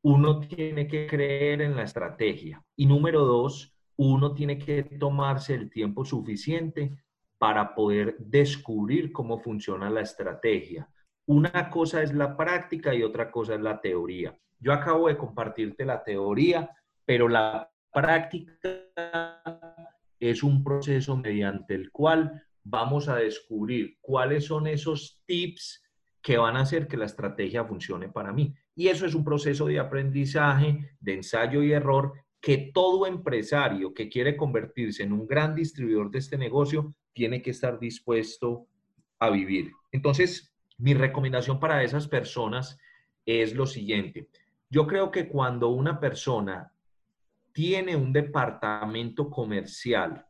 uno 0.01 0.39
tiene 0.39 0.87
que 0.87 1.07
creer 1.07 1.61
en 1.61 1.75
la 1.75 1.83
estrategia. 1.83 2.63
Y 2.75 2.85
número 2.85 3.25
dos, 3.25 3.73
uno 3.95 4.33
tiene 4.33 4.57
que 4.59 4.83
tomarse 4.83 5.55
el 5.55 5.69
tiempo 5.69 6.05
suficiente 6.05 6.97
para 7.37 7.75
poder 7.75 8.15
descubrir 8.19 9.11
cómo 9.11 9.39
funciona 9.39 9.89
la 9.89 10.01
estrategia. 10.01 10.89
Una 11.27 11.69
cosa 11.69 12.01
es 12.01 12.13
la 12.13 12.35
práctica 12.35 12.95
y 12.95 13.03
otra 13.03 13.29
cosa 13.31 13.55
es 13.55 13.61
la 13.61 13.79
teoría. 13.79 14.37
Yo 14.59 14.73
acabo 14.73 15.07
de 15.07 15.17
compartirte 15.17 15.85
la 15.85 16.03
teoría, 16.03 16.69
pero 17.05 17.27
la 17.27 17.69
práctica 17.91 19.41
es 20.19 20.41
un 20.41 20.63
proceso 20.63 21.15
mediante 21.17 21.75
el 21.75 21.91
cual 21.91 22.43
vamos 22.63 23.07
a 23.07 23.17
descubrir 23.17 23.97
cuáles 24.01 24.45
son 24.45 24.67
esos 24.67 25.21
tips 25.25 25.83
que 26.21 26.37
van 26.37 26.57
a 26.57 26.61
hacer 26.61 26.87
que 26.87 26.97
la 26.97 27.05
estrategia 27.05 27.63
funcione 27.63 28.09
para 28.09 28.33
mí. 28.33 28.53
Y 28.75 28.87
eso 28.87 29.05
es 29.05 29.15
un 29.15 29.23
proceso 29.23 29.67
de 29.67 29.79
aprendizaje, 29.79 30.95
de 30.99 31.13
ensayo 31.13 31.63
y 31.63 31.71
error 31.71 32.13
que 32.41 32.71
todo 32.73 33.07
empresario 33.07 33.93
que 33.93 34.09
quiere 34.09 34.35
convertirse 34.35 35.03
en 35.03 35.13
un 35.13 35.25
gran 35.27 35.55
distribuidor 35.55 36.11
de 36.11 36.19
este 36.19 36.37
negocio 36.37 36.93
tiene 37.17 37.41
que 37.41 37.49
estar 37.49 37.79
dispuesto 37.79 38.67
a 39.17 39.31
vivir. 39.31 39.71
Entonces, 39.91 40.53
mi 40.77 40.93
recomendación 40.93 41.59
para 41.59 41.81
esas 41.81 42.07
personas 42.07 42.77
es 43.25 43.55
lo 43.55 43.65
siguiente. 43.65 44.29
Yo 44.69 44.85
creo 44.85 45.09
que 45.09 45.27
cuando 45.27 45.69
una 45.69 45.99
persona 45.99 46.71
tiene 47.53 47.95
un 47.95 48.13
departamento 48.13 49.31
comercial 49.31 50.27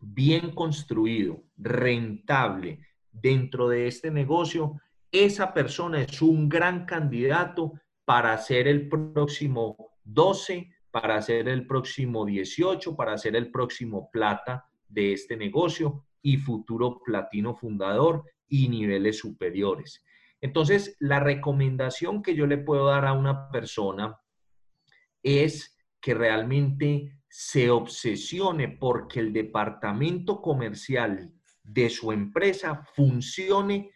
bien 0.00 0.52
construido, 0.52 1.42
rentable 1.58 2.80
dentro 3.12 3.68
de 3.68 3.86
este 3.86 4.10
negocio, 4.10 4.80
esa 5.12 5.52
persona 5.52 6.00
es 6.00 6.22
un 6.22 6.48
gran 6.48 6.86
candidato 6.86 7.74
para 8.06 8.38
ser 8.38 8.66
el 8.66 8.88
próximo 8.88 9.76
12 10.04 10.72
para 10.90 11.16
hacer 11.16 11.48
el 11.50 11.66
próximo 11.66 12.24
18, 12.24 12.96
para 12.96 13.12
hacer 13.12 13.36
el 13.36 13.50
próximo 13.50 14.10
plata 14.10 14.67
de 14.88 15.12
este 15.12 15.36
negocio 15.36 16.04
y 16.22 16.36
futuro 16.36 17.00
platino 17.04 17.54
fundador 17.54 18.24
y 18.48 18.68
niveles 18.68 19.18
superiores. 19.18 20.04
Entonces, 20.40 20.96
la 21.00 21.20
recomendación 21.20 22.22
que 22.22 22.34
yo 22.34 22.46
le 22.46 22.58
puedo 22.58 22.86
dar 22.86 23.06
a 23.06 23.12
una 23.12 23.50
persona 23.50 24.18
es 25.22 25.76
que 26.00 26.14
realmente 26.14 27.18
se 27.28 27.70
obsesione 27.70 28.68
porque 28.68 29.20
el 29.20 29.32
departamento 29.32 30.40
comercial 30.40 31.32
de 31.62 31.90
su 31.90 32.12
empresa 32.12 32.82
funcione 32.94 33.90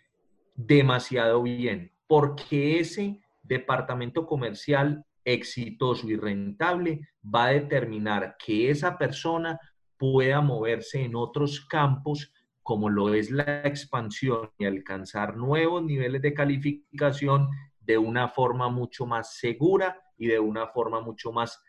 demasiado 0.55 1.43
bien, 1.43 1.93
porque 2.07 2.81
ese 2.81 3.23
departamento 3.43 4.27
comercial 4.27 5.05
exitoso 5.25 6.09
y 6.09 6.17
rentable 6.17 7.09
va 7.23 7.47
a 7.47 7.53
determinar 7.53 8.37
que 8.45 8.71
esa 8.71 8.99
persona 8.99 9.59
pueda 10.03 10.41
moverse 10.41 11.05
en 11.05 11.15
otros 11.15 11.65
campos 11.67 12.35
como 12.61 12.91
lo 12.91 13.15
es 13.15 13.31
la 13.31 13.63
expansión 13.63 14.51
y 14.59 14.65
alcanzar 14.65 15.37
nuevos 15.37 15.85
niveles 15.85 16.21
de 16.23 16.35
calificación 16.35 17.49
de 17.79 17.99
una 17.99 18.27
forma 18.27 18.69
mucho 18.69 19.07
más 19.07 19.37
segura 19.37 20.03
y 20.19 20.27
de 20.27 20.41
una 20.41 20.67
forma 20.67 21.01
mucho 21.01 21.31
más 21.31 21.63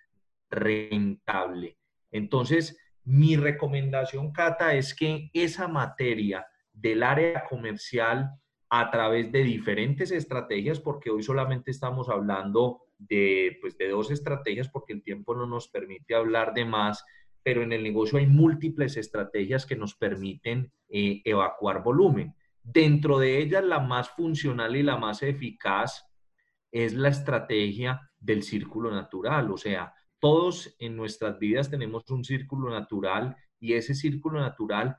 rentable. 0.49 1.77
Entonces, 2.11 2.75
mi 3.03 3.35
recomendación, 3.35 4.31
Cata, 4.31 4.73
es 4.73 4.95
que 4.95 5.29
esa 5.31 5.67
materia 5.67 6.47
del 6.71 7.03
área 7.03 7.43
comercial 7.47 8.31
a 8.67 8.89
través 8.89 9.31
de 9.31 9.43
diferentes 9.43 10.09
estrategias, 10.09 10.79
porque 10.79 11.11
hoy 11.11 11.21
solamente 11.21 11.69
estamos 11.69 12.09
hablando 12.09 12.81
de, 12.97 13.59
pues, 13.61 13.77
de 13.77 13.89
dos 13.89 14.09
estrategias 14.09 14.69
porque 14.69 14.93
el 14.93 15.03
tiempo 15.03 15.35
no 15.35 15.45
nos 15.45 15.67
permite 15.67 16.15
hablar 16.15 16.55
de 16.55 16.65
más, 16.65 17.05
pero 17.43 17.61
en 17.61 17.73
el 17.73 17.83
negocio 17.83 18.17
hay 18.17 18.27
múltiples 18.27 18.97
estrategias 18.97 19.65
que 19.65 19.75
nos 19.75 19.95
permiten 19.95 20.71
eh, 20.89 21.21
evacuar 21.25 21.83
volumen. 21.83 22.35
Dentro 22.63 23.19
de 23.19 23.39
ellas, 23.39 23.63
la 23.63 23.79
más 23.79 24.09
funcional 24.09 24.75
y 24.75 24.83
la 24.83 24.97
más 24.97 25.21
eficaz 25.21 26.05
es 26.71 26.93
la 26.93 27.09
estrategia 27.09 28.09
del 28.17 28.43
círculo 28.43 28.89
natural. 28.89 29.51
O 29.51 29.57
sea, 29.57 29.93
todos 30.19 30.75
en 30.79 30.95
nuestras 30.95 31.37
vidas 31.37 31.69
tenemos 31.69 32.09
un 32.09 32.23
círculo 32.23 32.69
natural 32.69 33.35
y 33.59 33.73
ese 33.73 33.93
círculo 33.93 34.39
natural 34.39 34.97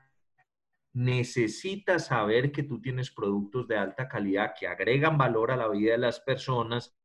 necesita 0.93 1.99
saber 1.99 2.51
que 2.51 2.63
tú 2.63 2.79
tienes 2.79 3.11
productos 3.11 3.67
de 3.67 3.77
alta 3.77 4.07
calidad 4.07 4.53
que 4.57 4.67
agregan 4.67 5.17
valor 5.17 5.51
a 5.51 5.57
la 5.57 5.67
vida 5.67 5.93
de 5.93 5.97
las 5.97 6.21
personas 6.21 6.95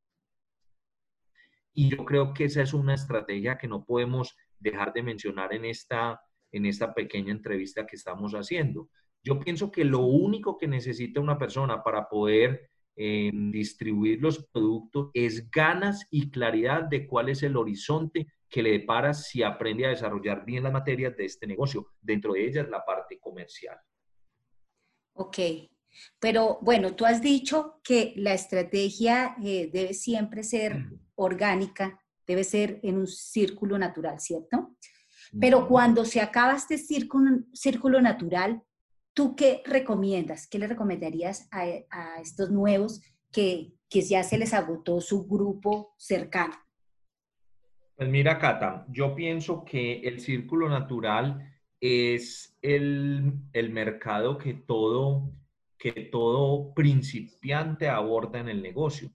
y 1.73 1.89
yo 1.89 2.05
creo 2.05 2.35
que 2.35 2.45
esa 2.45 2.63
es 2.63 2.75
una 2.75 2.95
estrategia 2.95 3.59
que 3.59 3.69
no 3.69 3.85
podemos 3.85 4.37
dejar 4.61 4.93
de 4.93 5.03
mencionar 5.03 5.53
en 5.55 5.65
esta, 5.65 6.21
en 6.53 6.67
esta 6.67 6.95
pequeña 6.95 7.33
entrevista 7.33 7.87
que 7.87 7.97
estamos 7.97 8.33
haciendo. 8.33 8.89
Yo 9.23 9.39
pienso 9.41 9.71
que 9.71 9.85
lo 9.85 10.01
único 10.01 10.57
que 10.57 10.69
necesita 10.69 11.21
una 11.21 11.39
persona 11.39 11.83
para 11.83 12.09
poder 12.09 12.71
eh, 12.97 13.31
distribuir 13.33 14.21
los 14.21 14.47
productos 14.49 15.11
es 15.15 15.51
ganas 15.51 16.07
y 16.11 16.31
claridad 16.31 16.85
de 16.85 17.07
cuál 17.07 17.29
es 17.29 17.43
el 17.43 17.57
horizonte 17.57 18.27
que 18.49 18.63
le 18.63 18.73
depara 18.73 19.15
si 19.15 19.43
aprende 19.43 19.87
a 19.87 19.91
desarrollar 19.91 20.45
bien 20.45 20.65
las 20.65 20.73
materias 20.73 21.17
de 21.17 21.25
este 21.25 21.47
negocio. 21.47 21.93
Dentro 22.01 22.33
de 22.33 22.47
ellas 22.47 22.69
la 22.69 22.85
parte 22.85 23.19
comercial. 23.19 23.79
Ok, 25.13 25.39
pero 26.19 26.59
bueno, 26.63 26.95
tú 26.95 27.05
has 27.05 27.23
dicho 27.23 27.81
que 27.85 28.13
la 28.17 28.35
estrategia 28.35 29.37
eh, 29.43 29.71
debe 29.73 29.95
siempre 29.95 30.43
ser 30.43 30.87
orgánica, 31.15 32.00
debe 32.31 32.45
ser 32.45 32.79
en 32.85 32.97
un 32.97 33.09
círculo 33.09 33.77
natural, 33.77 34.21
¿cierto? 34.21 34.77
Pero 35.41 35.67
cuando 35.67 36.05
se 36.05 36.21
acaba 36.21 36.55
este 36.55 36.79
círculo, 36.79 37.41
círculo 37.53 38.01
natural, 38.01 38.63
¿tú 39.13 39.35
qué 39.35 39.63
recomiendas? 39.65 40.47
¿Qué 40.47 40.61
le 40.61 40.69
recomendarías 40.69 41.49
a, 41.51 41.67
estos 42.21 42.51
nuevos 42.51 43.01
que, 43.33 43.73
que 43.89 44.03
ya 44.03 44.23
se 44.23 44.39
les 44.39 44.55
agotó 44.55 45.01
su 45.01 45.27
grupo 45.27 45.95
cercano? 45.99 46.55
Pues 47.97 48.09
mira, 48.09 48.39
Cata, 48.39 48.87
yo 48.89 49.15
pienso 49.17 49.65
que 49.65 50.01
el 50.03 50.21
círculo 50.21 50.69
natural 50.69 51.53
es 51.81 52.57
el, 52.63 53.33
el 53.53 53.71
mercado 53.71 54.39
que 54.39 54.55
todo, 54.55 55.33
que 55.77 55.93
todo 56.13 56.73
principiante 56.75 57.89
aborda 57.89 58.39
en 58.39 58.49
el 58.49 58.63
negocio. 58.63 59.11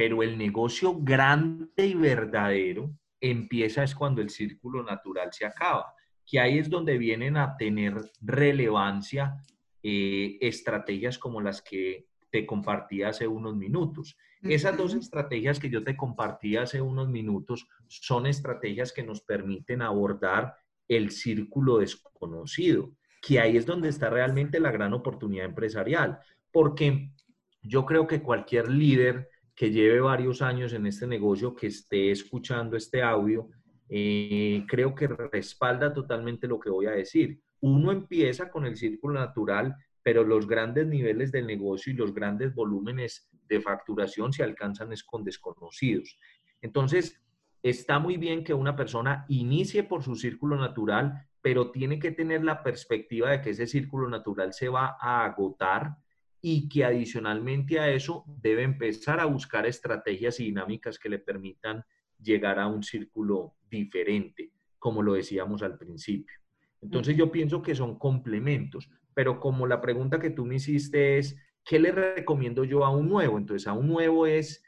Pero 0.00 0.22
el 0.22 0.38
negocio 0.38 0.96
grande 0.98 1.86
y 1.86 1.92
verdadero 1.92 2.90
empieza 3.20 3.84
es 3.84 3.94
cuando 3.94 4.22
el 4.22 4.30
círculo 4.30 4.82
natural 4.82 5.28
se 5.30 5.44
acaba, 5.44 5.92
que 6.24 6.40
ahí 6.40 6.56
es 6.56 6.70
donde 6.70 6.96
vienen 6.96 7.36
a 7.36 7.54
tener 7.58 8.00
relevancia 8.22 9.36
eh, 9.82 10.38
estrategias 10.40 11.18
como 11.18 11.42
las 11.42 11.60
que 11.60 12.06
te 12.30 12.46
compartí 12.46 13.02
hace 13.02 13.28
unos 13.28 13.54
minutos. 13.56 14.16
Esas 14.40 14.74
dos 14.74 14.94
estrategias 14.94 15.60
que 15.60 15.68
yo 15.68 15.84
te 15.84 15.98
compartí 15.98 16.56
hace 16.56 16.80
unos 16.80 17.10
minutos 17.10 17.68
son 17.86 18.26
estrategias 18.26 18.94
que 18.94 19.02
nos 19.02 19.20
permiten 19.20 19.82
abordar 19.82 20.54
el 20.88 21.10
círculo 21.10 21.76
desconocido, 21.76 22.90
que 23.20 23.38
ahí 23.38 23.58
es 23.58 23.66
donde 23.66 23.90
está 23.90 24.08
realmente 24.08 24.60
la 24.60 24.70
gran 24.70 24.94
oportunidad 24.94 25.44
empresarial, 25.44 26.20
porque 26.50 27.12
yo 27.60 27.84
creo 27.84 28.06
que 28.06 28.22
cualquier 28.22 28.70
líder 28.70 29.29
que 29.60 29.70
lleve 29.70 30.00
varios 30.00 30.40
años 30.40 30.72
en 30.72 30.86
este 30.86 31.06
negocio, 31.06 31.54
que 31.54 31.66
esté 31.66 32.10
escuchando 32.10 32.78
este 32.78 33.02
audio, 33.02 33.50
eh, 33.90 34.64
creo 34.66 34.94
que 34.94 35.06
respalda 35.06 35.92
totalmente 35.92 36.48
lo 36.48 36.58
que 36.58 36.70
voy 36.70 36.86
a 36.86 36.92
decir. 36.92 37.42
Uno 37.60 37.92
empieza 37.92 38.48
con 38.48 38.64
el 38.64 38.78
círculo 38.78 39.20
natural, 39.20 39.76
pero 40.02 40.24
los 40.24 40.48
grandes 40.48 40.86
niveles 40.86 41.30
del 41.30 41.46
negocio 41.46 41.92
y 41.92 41.96
los 41.96 42.14
grandes 42.14 42.54
volúmenes 42.54 43.28
de 43.50 43.60
facturación 43.60 44.32
se 44.32 44.42
alcanzan 44.42 44.94
es 44.94 45.04
con 45.04 45.24
desconocidos. 45.24 46.18
Entonces, 46.62 47.20
está 47.62 47.98
muy 47.98 48.16
bien 48.16 48.44
que 48.44 48.54
una 48.54 48.74
persona 48.74 49.26
inicie 49.28 49.82
por 49.82 50.02
su 50.02 50.14
círculo 50.14 50.56
natural, 50.56 51.28
pero 51.42 51.70
tiene 51.70 51.98
que 51.98 52.12
tener 52.12 52.42
la 52.44 52.62
perspectiva 52.62 53.30
de 53.30 53.42
que 53.42 53.50
ese 53.50 53.66
círculo 53.66 54.08
natural 54.08 54.54
se 54.54 54.70
va 54.70 54.96
a 54.98 55.26
agotar 55.26 55.98
y 56.42 56.68
que 56.68 56.84
adicionalmente 56.84 57.78
a 57.78 57.90
eso 57.90 58.24
debe 58.26 58.62
empezar 58.62 59.20
a 59.20 59.26
buscar 59.26 59.66
estrategias 59.66 60.40
y 60.40 60.44
dinámicas 60.44 60.98
que 60.98 61.08
le 61.08 61.18
permitan 61.18 61.84
llegar 62.18 62.58
a 62.58 62.66
un 62.66 62.82
círculo 62.82 63.54
diferente, 63.70 64.52
como 64.78 65.02
lo 65.02 65.14
decíamos 65.14 65.62
al 65.62 65.76
principio. 65.76 66.36
Entonces 66.80 67.16
yo 67.16 67.30
pienso 67.30 67.60
que 67.60 67.74
son 67.74 67.98
complementos, 67.98 68.90
pero 69.14 69.38
como 69.38 69.66
la 69.66 69.80
pregunta 69.80 70.18
que 70.18 70.30
tú 70.30 70.46
me 70.46 70.56
hiciste 70.56 71.18
es, 71.18 71.36
¿qué 71.64 71.78
le 71.78 71.92
recomiendo 71.92 72.64
yo 72.64 72.84
a 72.84 72.90
un 72.90 73.08
nuevo? 73.08 73.36
Entonces 73.36 73.68
a 73.68 73.72
un 73.72 73.88
nuevo 73.88 74.26
es 74.26 74.62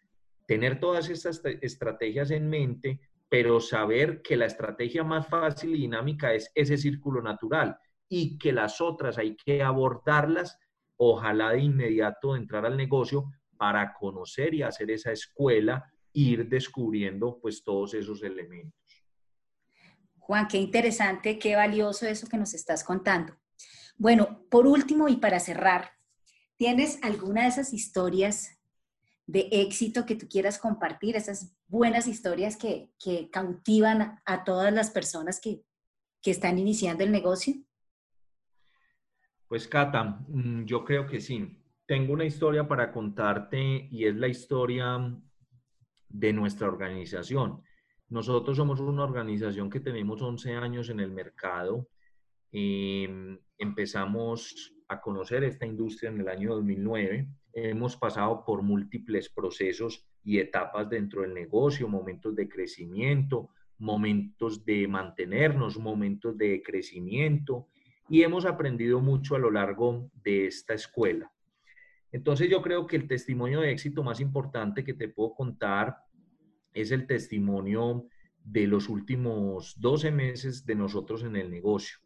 tener 0.47 0.79
todas 0.79 1.09
estas 1.09 1.43
estrategias 1.63 2.31
en 2.31 2.49
mente, 2.51 3.01
pero 3.31 3.61
saber 3.61 4.21
que 4.21 4.37
la 4.37 4.45
estrategia 4.45 5.05
más 5.05 5.27
fácil 5.27 5.75
y 5.75 5.83
dinámica 5.83 6.35
es 6.35 6.53
ese 6.55 6.77
círculo 6.77 7.23
natural 7.23 7.79
y 8.09 8.37
que 8.37 8.53
las 8.53 8.83
otras 8.83 9.17
hay 9.17 9.37
que 9.37 9.63
abordarlas, 9.63 10.59
ojalá 11.05 11.51
de 11.51 11.61
inmediato 11.61 12.37
entrar 12.37 12.65
al 12.65 12.77
negocio 12.77 13.31
para 13.57 13.93
conocer 13.95 14.55
y 14.55 14.63
hacer 14.63 14.91
esa 14.91 15.11
escuela, 15.11 15.93
ir 16.13 16.49
descubriendo 16.49 17.41
pues 17.41 17.65
todos 17.65 17.95
esos 17.95 18.23
elementos. 18.23 18.81
Juan, 20.19 20.47
qué 20.47 20.59
interesante, 20.59 21.39
qué 21.39 21.57
valioso 21.57 22.07
eso 22.07 22.29
que 22.29 22.37
nos 22.37 22.55
estás 22.55 22.85
contando. 22.85 23.37
Bueno, 23.97 24.45
por 24.49 24.67
último 24.67 25.09
y 25.09 25.17
para 25.17 25.41
cerrar, 25.41 25.91
¿tienes 26.57 27.03
alguna 27.03 27.43
de 27.43 27.49
esas 27.49 27.73
historias 27.73 28.61
de 29.27 29.49
éxito 29.51 30.07
que 30.07 30.15
tú 30.15 30.29
quieras 30.29 30.59
compartir, 30.59 31.17
esas 31.17 31.53
buenas 31.67 32.07
historias 32.07 32.57
que, 32.57 32.91
cautivan 33.33 34.21
a 34.25 34.45
todas 34.45 34.73
las 34.73 34.91
personas 34.91 35.41
que, 35.41 35.65
están 36.25 36.59
iniciando 36.61 37.03
el 37.03 37.11
negocio? 37.11 37.55
Pues 39.53 39.69
Cata, 39.69 40.25
mm, 40.29 40.65
yo 40.65 40.83
creo 40.83 41.07
que 41.07 41.21
sí. 41.21 41.59
Tengo 41.85 42.15
una 42.15 42.25
historia 42.25 42.67
para 42.67 42.91
contarte 42.91 43.87
y 43.91 44.07
es 44.07 44.17
la 44.17 44.27
historia 44.27 45.15
de 46.09 46.33
nuestra 46.33 46.69
organización. 46.69 47.63
Nosotros 48.09 48.57
somos 48.57 48.81
una 48.81 49.05
organización 49.05 49.69
que 49.69 49.81
tenemos 49.81 50.23
11 50.23 50.55
años 50.55 50.89
en 50.89 51.01
el 51.01 51.11
mercado. 51.11 51.87
Em, 52.51 53.39
empezamos 53.59 54.73
a 54.89 55.03
conocer 55.03 55.45
esta 55.45 55.67
industria 55.67 56.09
en 56.09 56.21
el 56.23 56.29
año 56.29 56.55
2009 56.55 57.29
hemos 57.53 57.99
pasado 57.99 58.47
por 58.47 58.63
múltiples 58.63 59.29
procesos 59.29 60.09
y 60.25 60.39
etapas 60.39 60.89
dentro 60.89 61.21
del 61.21 61.35
negocio, 61.35 61.89
momentos 61.89 62.35
de 62.35 62.49
crecimiento, 62.49 63.51
momentos 63.77 64.65
de 64.65 64.89
mantenernos, 64.89 65.79
momentos 65.79 66.39
de 66.39 66.63
crecimiento 66.63 67.69
y 68.13 68.23
hemos 68.25 68.45
aprendido 68.45 69.01
mucho 69.01 69.37
a 69.37 69.39
lo 69.39 69.51
largo 69.51 70.11
de 70.23 70.47
esta 70.47 70.75
escuela. 70.75 71.33
Entonces 72.11 72.51
yo 72.51 72.61
creo 72.61 72.87
que 72.87 72.97
el 72.97 73.09
testimonio 73.09 73.63
de 73.63 73.71
éxito 73.71 74.03
más 74.03 74.21
importante 74.21 74.85
que 74.85 74.93
te 74.93 75.09
puedo 75.09 75.33
contar 75.33 75.97
es 76.75 76.93
el 76.93 77.07
testimonio 77.07 78.07
de 78.45 78.67
los 78.67 78.91
últimos 78.91 79.81
12 79.81 80.11
meses 80.11 80.67
de 80.67 80.75
nosotros 80.75 81.23
en 81.23 81.37
el 81.37 81.51
negocio. 81.51 82.01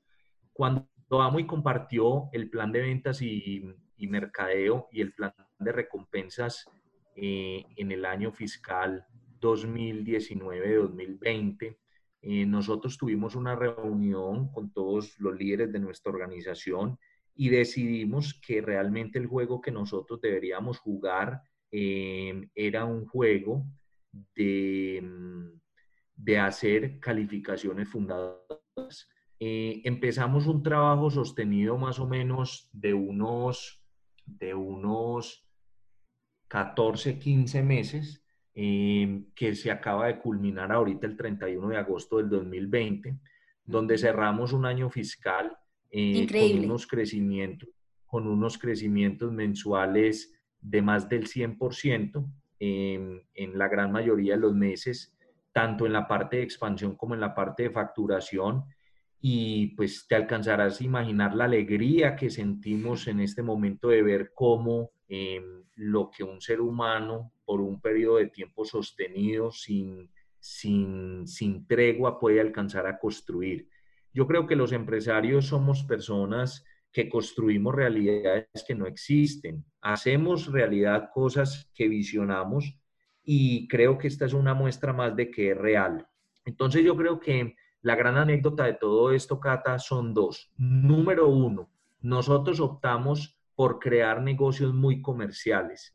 Cuando 0.53 0.87
Amo 1.11 1.41
y 1.41 1.47
compartió 1.47 2.29
el 2.33 2.51
plan 2.51 2.71
de 2.71 2.83
ventas 2.83 3.21
y 3.21 3.65
mercadeo 3.99 4.87
y 4.93 5.01
el 5.01 5.13
plan 5.13 5.35
de 5.59 5.73
recompensas 5.73 6.67
eh, 7.17 7.65
en 7.77 7.91
el 7.91 8.05
año 8.05 8.31
fiscal 8.31 9.05
2019-2020. 9.41 11.77
Eh, 12.29 12.45
nosotros 12.45 12.99
tuvimos 12.99 13.37
una 13.37 13.55
reunión 13.55 14.51
con 14.51 14.73
todos 14.73 15.17
los 15.21 15.39
líderes 15.39 15.73
de 15.73 15.79
nuestra 15.79 16.11
organización 16.11 16.99
y 17.37 17.51
decidimos 17.51 18.35
que 18.35 18.61
realmente 18.61 19.19
el 19.21 19.29
juego 19.29 19.61
que 19.61 19.71
nosotros 19.71 20.21
deberíamos 20.21 20.79
jugar 20.79 21.41
eh, 21.71 22.49
era 22.55 22.85
un 22.85 23.07
juego 23.07 23.65
de, 24.35 25.09
de 26.17 26.39
hacer 26.39 26.99
calificaciones 26.99 27.89
fundadoras. 27.89 29.09
empezamos 29.39 30.49
un 30.49 30.65
trabajo 30.65 31.11
sostenido 31.11 31.79
más 31.79 32.01
o 32.01 32.09
menos 32.09 32.69
de 32.73 32.93
unos 32.93 33.87
de 34.27 34.53
unos 34.53 35.47
14, 36.49 37.19
15 37.19 37.63
meses, 37.63 38.26
em, 38.59 39.27
que 39.35 39.55
se 39.55 39.71
acaba 39.71 40.07
de 40.07 40.19
culminar 40.19 40.73
ahorita 40.73 41.07
el 41.07 41.17
31 41.17 41.69
de 41.69 41.77
agosto 41.77 42.17
del 42.17 42.31
2020, 42.31 43.19
donde 43.65 43.99
cerramos 43.99 44.53
un 44.53 44.65
año 44.65 44.89
fiscal 44.89 45.57
eh, 45.91 46.27
con 46.27 46.65
unos 46.65 46.87
crecimientos, 46.87 47.69
con 48.07 48.27
unos 48.27 48.57
crecimientos 48.57 49.31
mensuales 49.31 50.33
de 50.61 50.81
más 50.81 51.09
del 51.09 51.27
100% 51.27 52.27
en 52.59 53.59
la 53.59 53.69
gran 53.69 53.93
mayoría 53.93 54.35
de 54.35 54.41
los 54.41 54.55
meses, 54.55 55.15
tanto 55.53 55.87
en 55.87 55.93
la 55.93 56.09
parte 56.09 56.39
de 56.39 56.43
expansión 56.43 56.97
como 56.97 57.15
en 57.15 57.21
la 57.21 57.35
parte 57.35 57.65
de 57.65 57.71
facturación. 57.71 58.65
Y 59.21 59.69
pues 59.69 60.07
te 60.09 60.15
alcanzarás 60.15 60.81
a 60.81 60.85
imaginar 60.85 61.35
la 61.35 61.45
alegría 61.45 62.17
que 62.17 62.31
sentimos 62.31 63.07
en 63.07 63.21
este 63.21 63.43
momento 63.43 63.89
de 63.89 64.03
ver 64.03 64.33
cómo 64.35 64.93
em, 65.09 65.65
lo 65.77 66.11
que 66.11 66.25
un 66.25 66.41
ser 66.41 66.61
humano 66.61 67.33
por 67.45 67.61
un 67.61 67.81
periodo 67.81 68.17
de 68.17 68.29
tiempo 68.29 68.65
sostenido, 68.65 69.51
sin, 69.51 70.11
sin, 70.39 71.27
sin 71.27 71.67
tregua, 71.67 72.19
puede 72.19 72.41
alcanzar 72.41 72.87
a 72.87 72.99
construir. 72.99 73.69
Yo 74.13 74.27
creo 74.27 74.47
que 74.47 74.57
los 74.57 74.73
empresarios 74.73 75.47
somos 75.47 75.85
personas 75.85 76.65
que 76.93 77.09
construimos 77.11 77.75
realidades 77.75 78.65
que 78.67 78.75
no 78.75 78.87
existen. 78.87 79.65
Hacemos 79.83 80.51
realidad 80.51 81.11
cosas 81.13 81.71
que 81.75 81.89
visionamos 81.89 82.79
y 83.23 83.69
creo 83.69 83.99
que 83.99 84.09
esta 84.09 84.25
es 84.25 84.33
una 84.33 84.55
muestra 84.55 84.95
más 84.95 85.15
de 85.15 85.31
que 85.31 85.51
es 85.51 85.59
real. 85.59 86.07
Entonces 86.47 86.83
yo 86.85 86.97
creo 86.97 87.21
que 87.21 87.55
la 87.83 87.97
gran 87.97 88.17
anécdota 88.17 88.65
de 88.65 88.75
todo 88.75 89.13
esto, 89.13 89.39
Cata, 89.39 89.79
son 89.79 90.15
dos. 90.15 90.53
Número 90.57 91.29
uno, 91.29 91.71
nosotros 92.01 92.61
optamos 92.61 93.36
por 93.57 93.81
crear 93.81 94.23
negocios 94.23 94.73
muy 94.73 95.03
comerciales. 95.03 95.93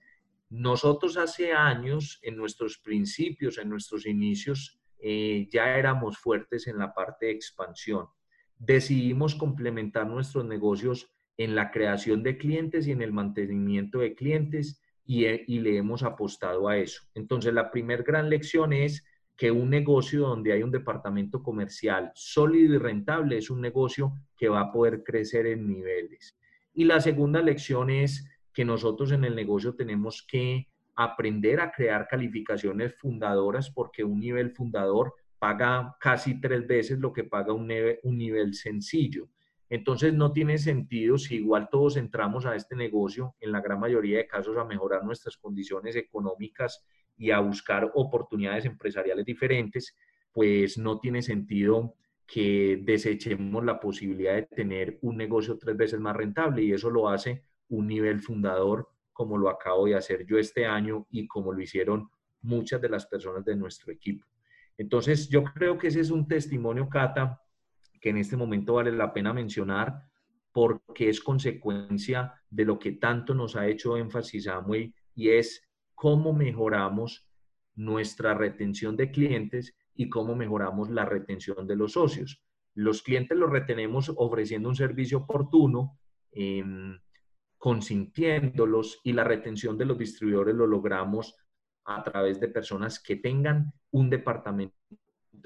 Nosotros 0.50 1.16
hace 1.16 1.54
años, 1.54 2.20
en 2.24 2.36
nuestros 2.36 2.78
principios, 2.80 3.58
en 3.58 3.70
nuestros 3.70 4.06
inicios, 4.06 4.82
eh, 5.00 5.48
ya 5.50 5.78
éramos 5.78 6.18
fuertes 6.18 6.68
en 6.68 6.78
la 6.78 6.94
parte 6.94 7.28
de 7.28 7.32
expansión. 7.32 8.08
Decidimos 8.58 9.36
complementar 9.36 10.08
nuestros 10.08 10.44
negocios 10.46 11.10
en 11.38 11.56
la 11.56 11.72
creación 11.72 12.22
de 12.22 12.38
clientes 12.38 12.88
y 12.88 12.92
en 12.92 13.02
el 13.02 13.14
mantenimiento 13.14 14.00
de 14.00 14.14
clientes 14.14 14.82
y, 15.06 15.26
y 15.26 15.60
le 15.60 15.78
hemos 15.78 16.04
apostado 16.04 16.68
a 16.68 16.78
eso. 16.78 17.04
Entonces, 17.16 17.54
la 17.54 17.72
primera 17.72 18.04
gran 18.04 18.30
lección 18.30 18.74
es 18.74 19.06
que 19.38 19.52
un 19.52 19.70
negocio 19.70 20.22
donde 20.22 20.54
hay 20.54 20.62
un 20.62 20.72
departamento 20.72 21.42
comercial 21.42 22.12
sólido 22.14 22.76
y 22.76 22.78
rentable 22.78 23.38
es 23.38 23.50
un 23.50 23.62
negocio 23.62 24.14
que 24.38 24.50
va 24.50 24.62
a 24.62 24.72
poder 24.72 25.04
crecer 25.04 25.48
en 25.48 25.66
niveles. 25.66 26.38
Y 26.74 26.86
la 26.86 27.02
segunda 27.02 27.42
lección 27.42 27.90
es 27.90 28.28
que 28.54 28.66
nosotros 28.66 29.12
en 29.12 29.24
el 29.24 29.36
negocio 29.36 29.76
tenemos 29.76 30.26
que 30.28 30.68
aprender 30.96 31.60
a 31.60 31.72
crear 31.72 32.08
calificaciones 32.08 32.94
fundadoras 32.96 33.70
porque 33.72 34.04
un 34.04 34.20
nivel 34.20 34.52
fundador 34.52 35.14
paga 35.40 35.96
casi 36.00 36.40
tres 36.40 36.68
veces 36.68 37.00
lo 37.00 37.12
que 37.12 37.24
paga 37.24 37.54
un 37.54 37.68
nivel, 37.68 38.54
sencillo. 38.54 39.30
Entonces 39.70 40.14
no 40.14 40.34
tiene 40.34 40.58
sentido 40.58 41.18
si 41.18 41.38
igual 41.38 41.70
todos 41.72 41.98
entramos 41.98 42.46
a 42.46 42.56
este 42.56 42.76
negocio, 42.76 43.36
en 43.40 43.52
la 43.52 43.62
gran 43.62 43.80
mayoría 43.80 44.18
de 44.18 44.28
casos, 44.28 44.58
a 44.58 44.66
mejorar 44.66 45.04
nuestras 45.04 45.38
condiciones 45.38 45.96
económicas 45.96 46.86
y 47.18 47.32
a 47.32 47.40
buscar 47.40 47.90
oportunidades 47.96 48.66
empresariales 48.66 49.26
diferentes, 49.26 49.96
pues 50.34 50.78
no 50.78 51.00
tiene 51.00 51.22
sentido 51.22 51.96
que 52.32 52.80
desechemos 52.82 53.62
la 53.66 53.78
posibilidad 53.78 54.36
de 54.36 54.44
tener 54.44 54.98
un 55.02 55.18
negocio 55.18 55.58
tres 55.58 55.76
veces 55.76 56.00
más 56.00 56.16
rentable 56.16 56.64
y 56.64 56.72
eso 56.72 56.90
lo 56.90 57.10
hace 57.10 57.44
un 57.68 57.88
nivel 57.88 58.22
fundador 58.22 58.88
como 59.12 59.38
lo 59.38 59.50
acabo 59.50 59.88
de 59.88 59.96
hacer 59.96 60.26
yo 60.26 60.38
este 60.38 60.66
año 60.66 61.06
y 61.10 61.28
como 61.28 61.52
lo 61.52 61.62
hicieron 61.62 62.10
muchas 62.42 62.82
de 62.82 62.88
las 62.88 63.06
personas 63.06 63.44
de 63.44 63.58
nuestro 63.58 63.92
equipo. 63.92 64.26
Entonces, 64.78 65.28
yo 65.28 65.44
creo 65.44 65.78
que 65.78 65.88
ese 65.88 66.00
es 66.00 66.10
un 66.10 66.26
testimonio, 66.26 66.88
Cata, 66.88 67.42
que 68.00 68.12
en 68.12 68.18
este 68.18 68.38
momento 68.38 68.76
vale 68.76 68.94
la 68.94 69.12
pena 69.12 69.34
mencionar 69.34 70.02
porque 70.54 71.10
es 71.10 71.20
consecuencia 71.20 72.34
de 72.50 72.64
lo 72.64 72.80
que 72.80 72.94
tanto 72.94 73.34
nos 73.34 73.58
ha 73.58 73.68
hecho 73.68 73.98
énfasis 73.98 74.48
Amway 74.48 74.96
y 75.16 75.32
es 75.32 75.70
cómo 75.96 76.32
mejoramos 76.32 77.30
nuestra 77.76 78.34
retención 78.34 78.96
de 78.96 79.12
clientes 79.12 79.76
y 79.96 80.10
cómo 80.10 80.36
mejoramos 80.36 80.90
la 80.90 81.06
retención 81.06 81.68
de 81.68 81.76
los 81.76 81.94
socios. 81.94 82.44
Los 82.74 83.02
clientes 83.02 83.38
los 83.38 83.50
retenemos 83.50 84.12
ofreciendo 84.16 84.70
un 84.70 84.76
servicio 84.76 85.20
oportuno, 85.20 86.00
em, 86.32 86.98
consintiéndolos 87.58 89.02
y 89.04 89.14
la 89.14 89.24
retención 89.24 89.78
de 89.78 89.86
los 89.86 89.98
distribuidores 89.98 90.56
lo 90.56 90.66
logramos 90.66 91.36
a 91.86 92.04
través 92.04 92.40
de 92.40 92.48
personas 92.48 93.00
que 93.00 93.18
tengan 93.18 93.74
un 93.92 94.10
departamento 94.10 94.76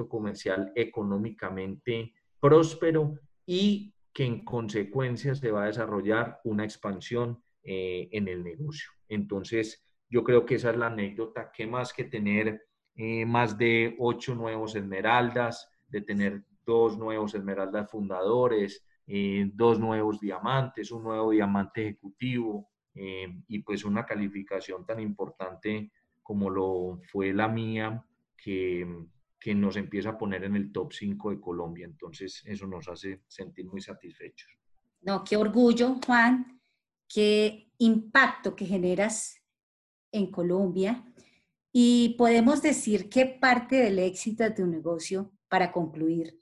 comercial 0.07 0.71
económicamente 0.75 2.13
próspero 2.39 3.19
y 3.45 3.93
que 4.13 4.25
en 4.25 4.45
consecuencia 4.45 5.35
se 5.35 5.51
va 5.51 5.63
a 5.63 5.67
desarrollar 5.67 6.39
una 6.43 6.63
expansión 6.63 7.43
eh, 7.63 8.07
en 8.11 8.27
el 8.27 8.43
negocio. 8.43 8.91
Entonces, 9.09 9.85
yo 10.09 10.23
creo 10.23 10.45
que 10.45 10.55
esa 10.55 10.69
es 10.69 10.77
la 10.77 10.87
anécdota, 10.87 11.51
que 11.51 11.67
más 11.67 11.91
que 11.91 12.05
tener 12.05 12.65
eh, 12.95 13.25
más 13.25 13.57
de 13.57 13.95
ocho 13.99 14.35
nuevos 14.35 14.75
esmeraldas, 14.75 15.69
de 15.87 16.01
tener 16.01 16.43
dos 16.65 16.97
nuevos 16.97 17.35
esmeraldas 17.35 17.89
fundadores, 17.89 18.85
eh, 19.07 19.49
dos 19.53 19.79
nuevos 19.79 20.19
diamantes, 20.19 20.91
un 20.91 21.03
nuevo 21.03 21.31
diamante 21.31 21.83
ejecutivo 21.83 22.69
eh, 22.93 23.27
y 23.47 23.59
pues 23.59 23.85
una 23.85 24.05
calificación 24.05 24.85
tan 24.85 24.99
importante 24.99 25.91
como 26.23 26.49
lo 26.49 26.99
fue 27.11 27.33
la 27.33 27.47
mía, 27.47 28.03
que, 28.35 28.87
que 29.39 29.53
nos 29.53 29.75
empieza 29.75 30.09
a 30.09 30.17
poner 30.17 30.43
en 30.43 30.55
el 30.55 30.71
top 30.71 30.91
5 30.91 31.29
de 31.29 31.39
Colombia. 31.39 31.85
Entonces 31.85 32.41
eso 32.45 32.65
nos 32.65 32.87
hace 32.87 33.21
sentir 33.27 33.65
muy 33.67 33.79
satisfechos. 33.79 34.49
No, 35.01 35.23
qué 35.23 35.37
orgullo, 35.37 35.99
Juan, 36.03 36.59
qué 37.07 37.71
impacto 37.77 38.55
que 38.55 38.65
generas 38.65 39.39
en 40.11 40.31
Colombia. 40.31 41.05
Y 41.77 42.15
podemos 42.17 42.61
decir 42.61 43.09
que 43.09 43.25
parte 43.25 43.75
del 43.75 43.99
éxito 43.99 44.45
de 44.45 44.51
tu 44.51 44.65
negocio, 44.65 45.33
para 45.49 45.73
concluir, 45.73 46.39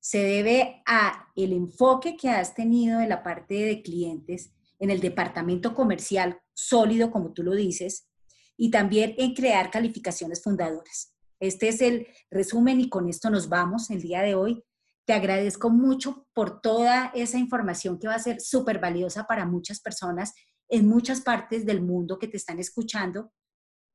se 0.00 0.22
debe 0.22 0.82
a 0.86 1.26
el 1.36 1.52
enfoque 1.52 2.16
que 2.16 2.30
has 2.30 2.54
tenido 2.54 2.98
en 3.02 3.10
la 3.10 3.22
parte 3.22 3.56
de 3.56 3.82
clientes, 3.82 4.54
en 4.78 4.88
el 4.88 5.00
departamento 5.00 5.74
comercial 5.74 6.40
sólido, 6.54 7.10
como 7.10 7.34
tú 7.34 7.42
lo 7.42 7.54
dices, 7.54 8.08
y 8.56 8.70
también 8.70 9.14
en 9.18 9.34
crear 9.34 9.70
calificaciones 9.70 10.42
fundadoras. 10.42 11.14
Este 11.40 11.68
es 11.68 11.82
el 11.82 12.06
resumen 12.30 12.80
y 12.80 12.88
con 12.88 13.06
esto 13.06 13.28
nos 13.28 13.50
vamos 13.50 13.90
el 13.90 14.00
día 14.00 14.22
de 14.22 14.34
hoy. 14.34 14.64
Te 15.04 15.12
agradezco 15.12 15.68
mucho 15.68 16.26
por 16.32 16.62
toda 16.62 17.12
esa 17.14 17.36
información 17.36 17.98
que 17.98 18.08
va 18.08 18.14
a 18.14 18.18
ser 18.18 18.40
súper 18.40 18.78
valiosa 18.78 19.24
para 19.24 19.44
muchas 19.44 19.78
personas 19.78 20.32
en 20.70 20.88
muchas 20.88 21.20
partes 21.20 21.66
del 21.66 21.82
mundo 21.82 22.18
que 22.18 22.28
te 22.28 22.38
están 22.38 22.58
escuchando. 22.58 23.30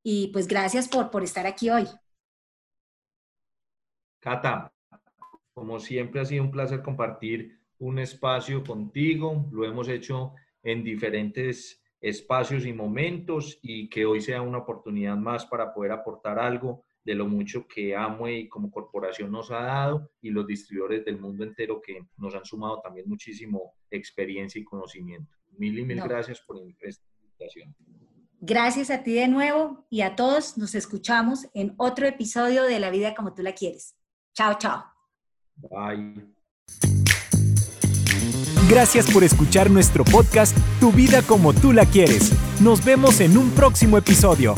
Y 0.08 0.28
pues 0.28 0.48
gracias 0.48 0.88
por, 0.88 1.10
por 1.10 1.24
estar 1.24 1.48
aquí 1.48 1.72
hoy. 1.72 1.86
Cata, 4.20 4.72
como 5.52 5.80
siempre 5.80 6.22
ha 6.22 6.26
sido 6.26 6.44
un 6.44 6.52
placer 6.52 6.84
compartir 6.84 7.60
un 7.80 7.98
espacio 7.98 8.64
contigo. 8.64 9.48
Lo 9.52 9.66
hemos 9.66 9.90
hecho 9.90 10.36
en 10.62 10.84
diferentes 10.84 11.84
espacios 12.00 12.68
y 12.68 12.74
momentos 12.74 13.58
y 13.64 13.90
que 13.90 14.06
hoy 14.06 14.22
sea 14.22 14.44
una 14.44 14.60
oportunidad 14.60 15.18
más 15.18 15.48
para 15.48 15.74
poder 15.74 15.92
aportar 15.92 16.38
algo 16.38 16.86
de 17.04 17.16
lo 17.16 17.28
mucho 17.28 17.68
que 17.68 17.96
Amway 17.96 18.48
como 18.48 18.70
corporación 18.70 19.32
nos 19.32 19.50
ha 19.50 19.62
dado 19.62 20.12
y 20.22 20.30
los 20.30 20.46
distribuidores 20.46 21.04
del 21.04 21.20
mundo 21.20 21.44
entero 21.44 21.82
que 21.82 22.06
nos 22.18 22.36
han 22.36 22.46
sumado 22.46 22.80
también 22.80 23.10
muchísimo 23.10 23.74
experiencia 23.90 24.62
y 24.62 24.66
conocimiento. 24.66 25.36
Mil 25.58 25.80
y 25.80 25.84
mil 25.84 26.00
gracias 26.00 26.42
por 26.42 26.58
esta 26.82 27.04
invitación. 27.24 27.76
Gracias 28.48 28.92
a 28.92 29.02
ti 29.02 29.14
de 29.14 29.28
nuevo 29.28 29.88
y 29.90 30.02
a 30.02 30.16
todos. 30.16 30.56
Nos 30.56 30.76
escuchamos 30.76 31.48
en 31.56 31.74
otro 31.78 32.06
episodio 32.06 32.64
de 32.64 32.80
La 32.80 32.92
vida 32.92 33.16
como 33.16 33.34
tú 33.34 33.42
la 33.42 33.54
quieres. 33.54 33.96
Chao, 34.36 34.56
chao. 34.60 34.86
Bye. 35.56 36.36
Gracias 38.70 39.10
por 39.12 39.24
escuchar 39.24 39.72
nuestro 39.72 40.04
podcast 40.04 40.56
Tu 40.80 40.92
vida 40.92 41.24
como 41.24 41.54
tú 41.54 41.74
la 41.74 41.86
quieres. 41.86 42.34
Nos 42.62 42.86
vemos 42.86 43.20
en 43.20 43.36
un 43.36 43.50
próximo 43.50 43.98
episodio. 43.98 44.54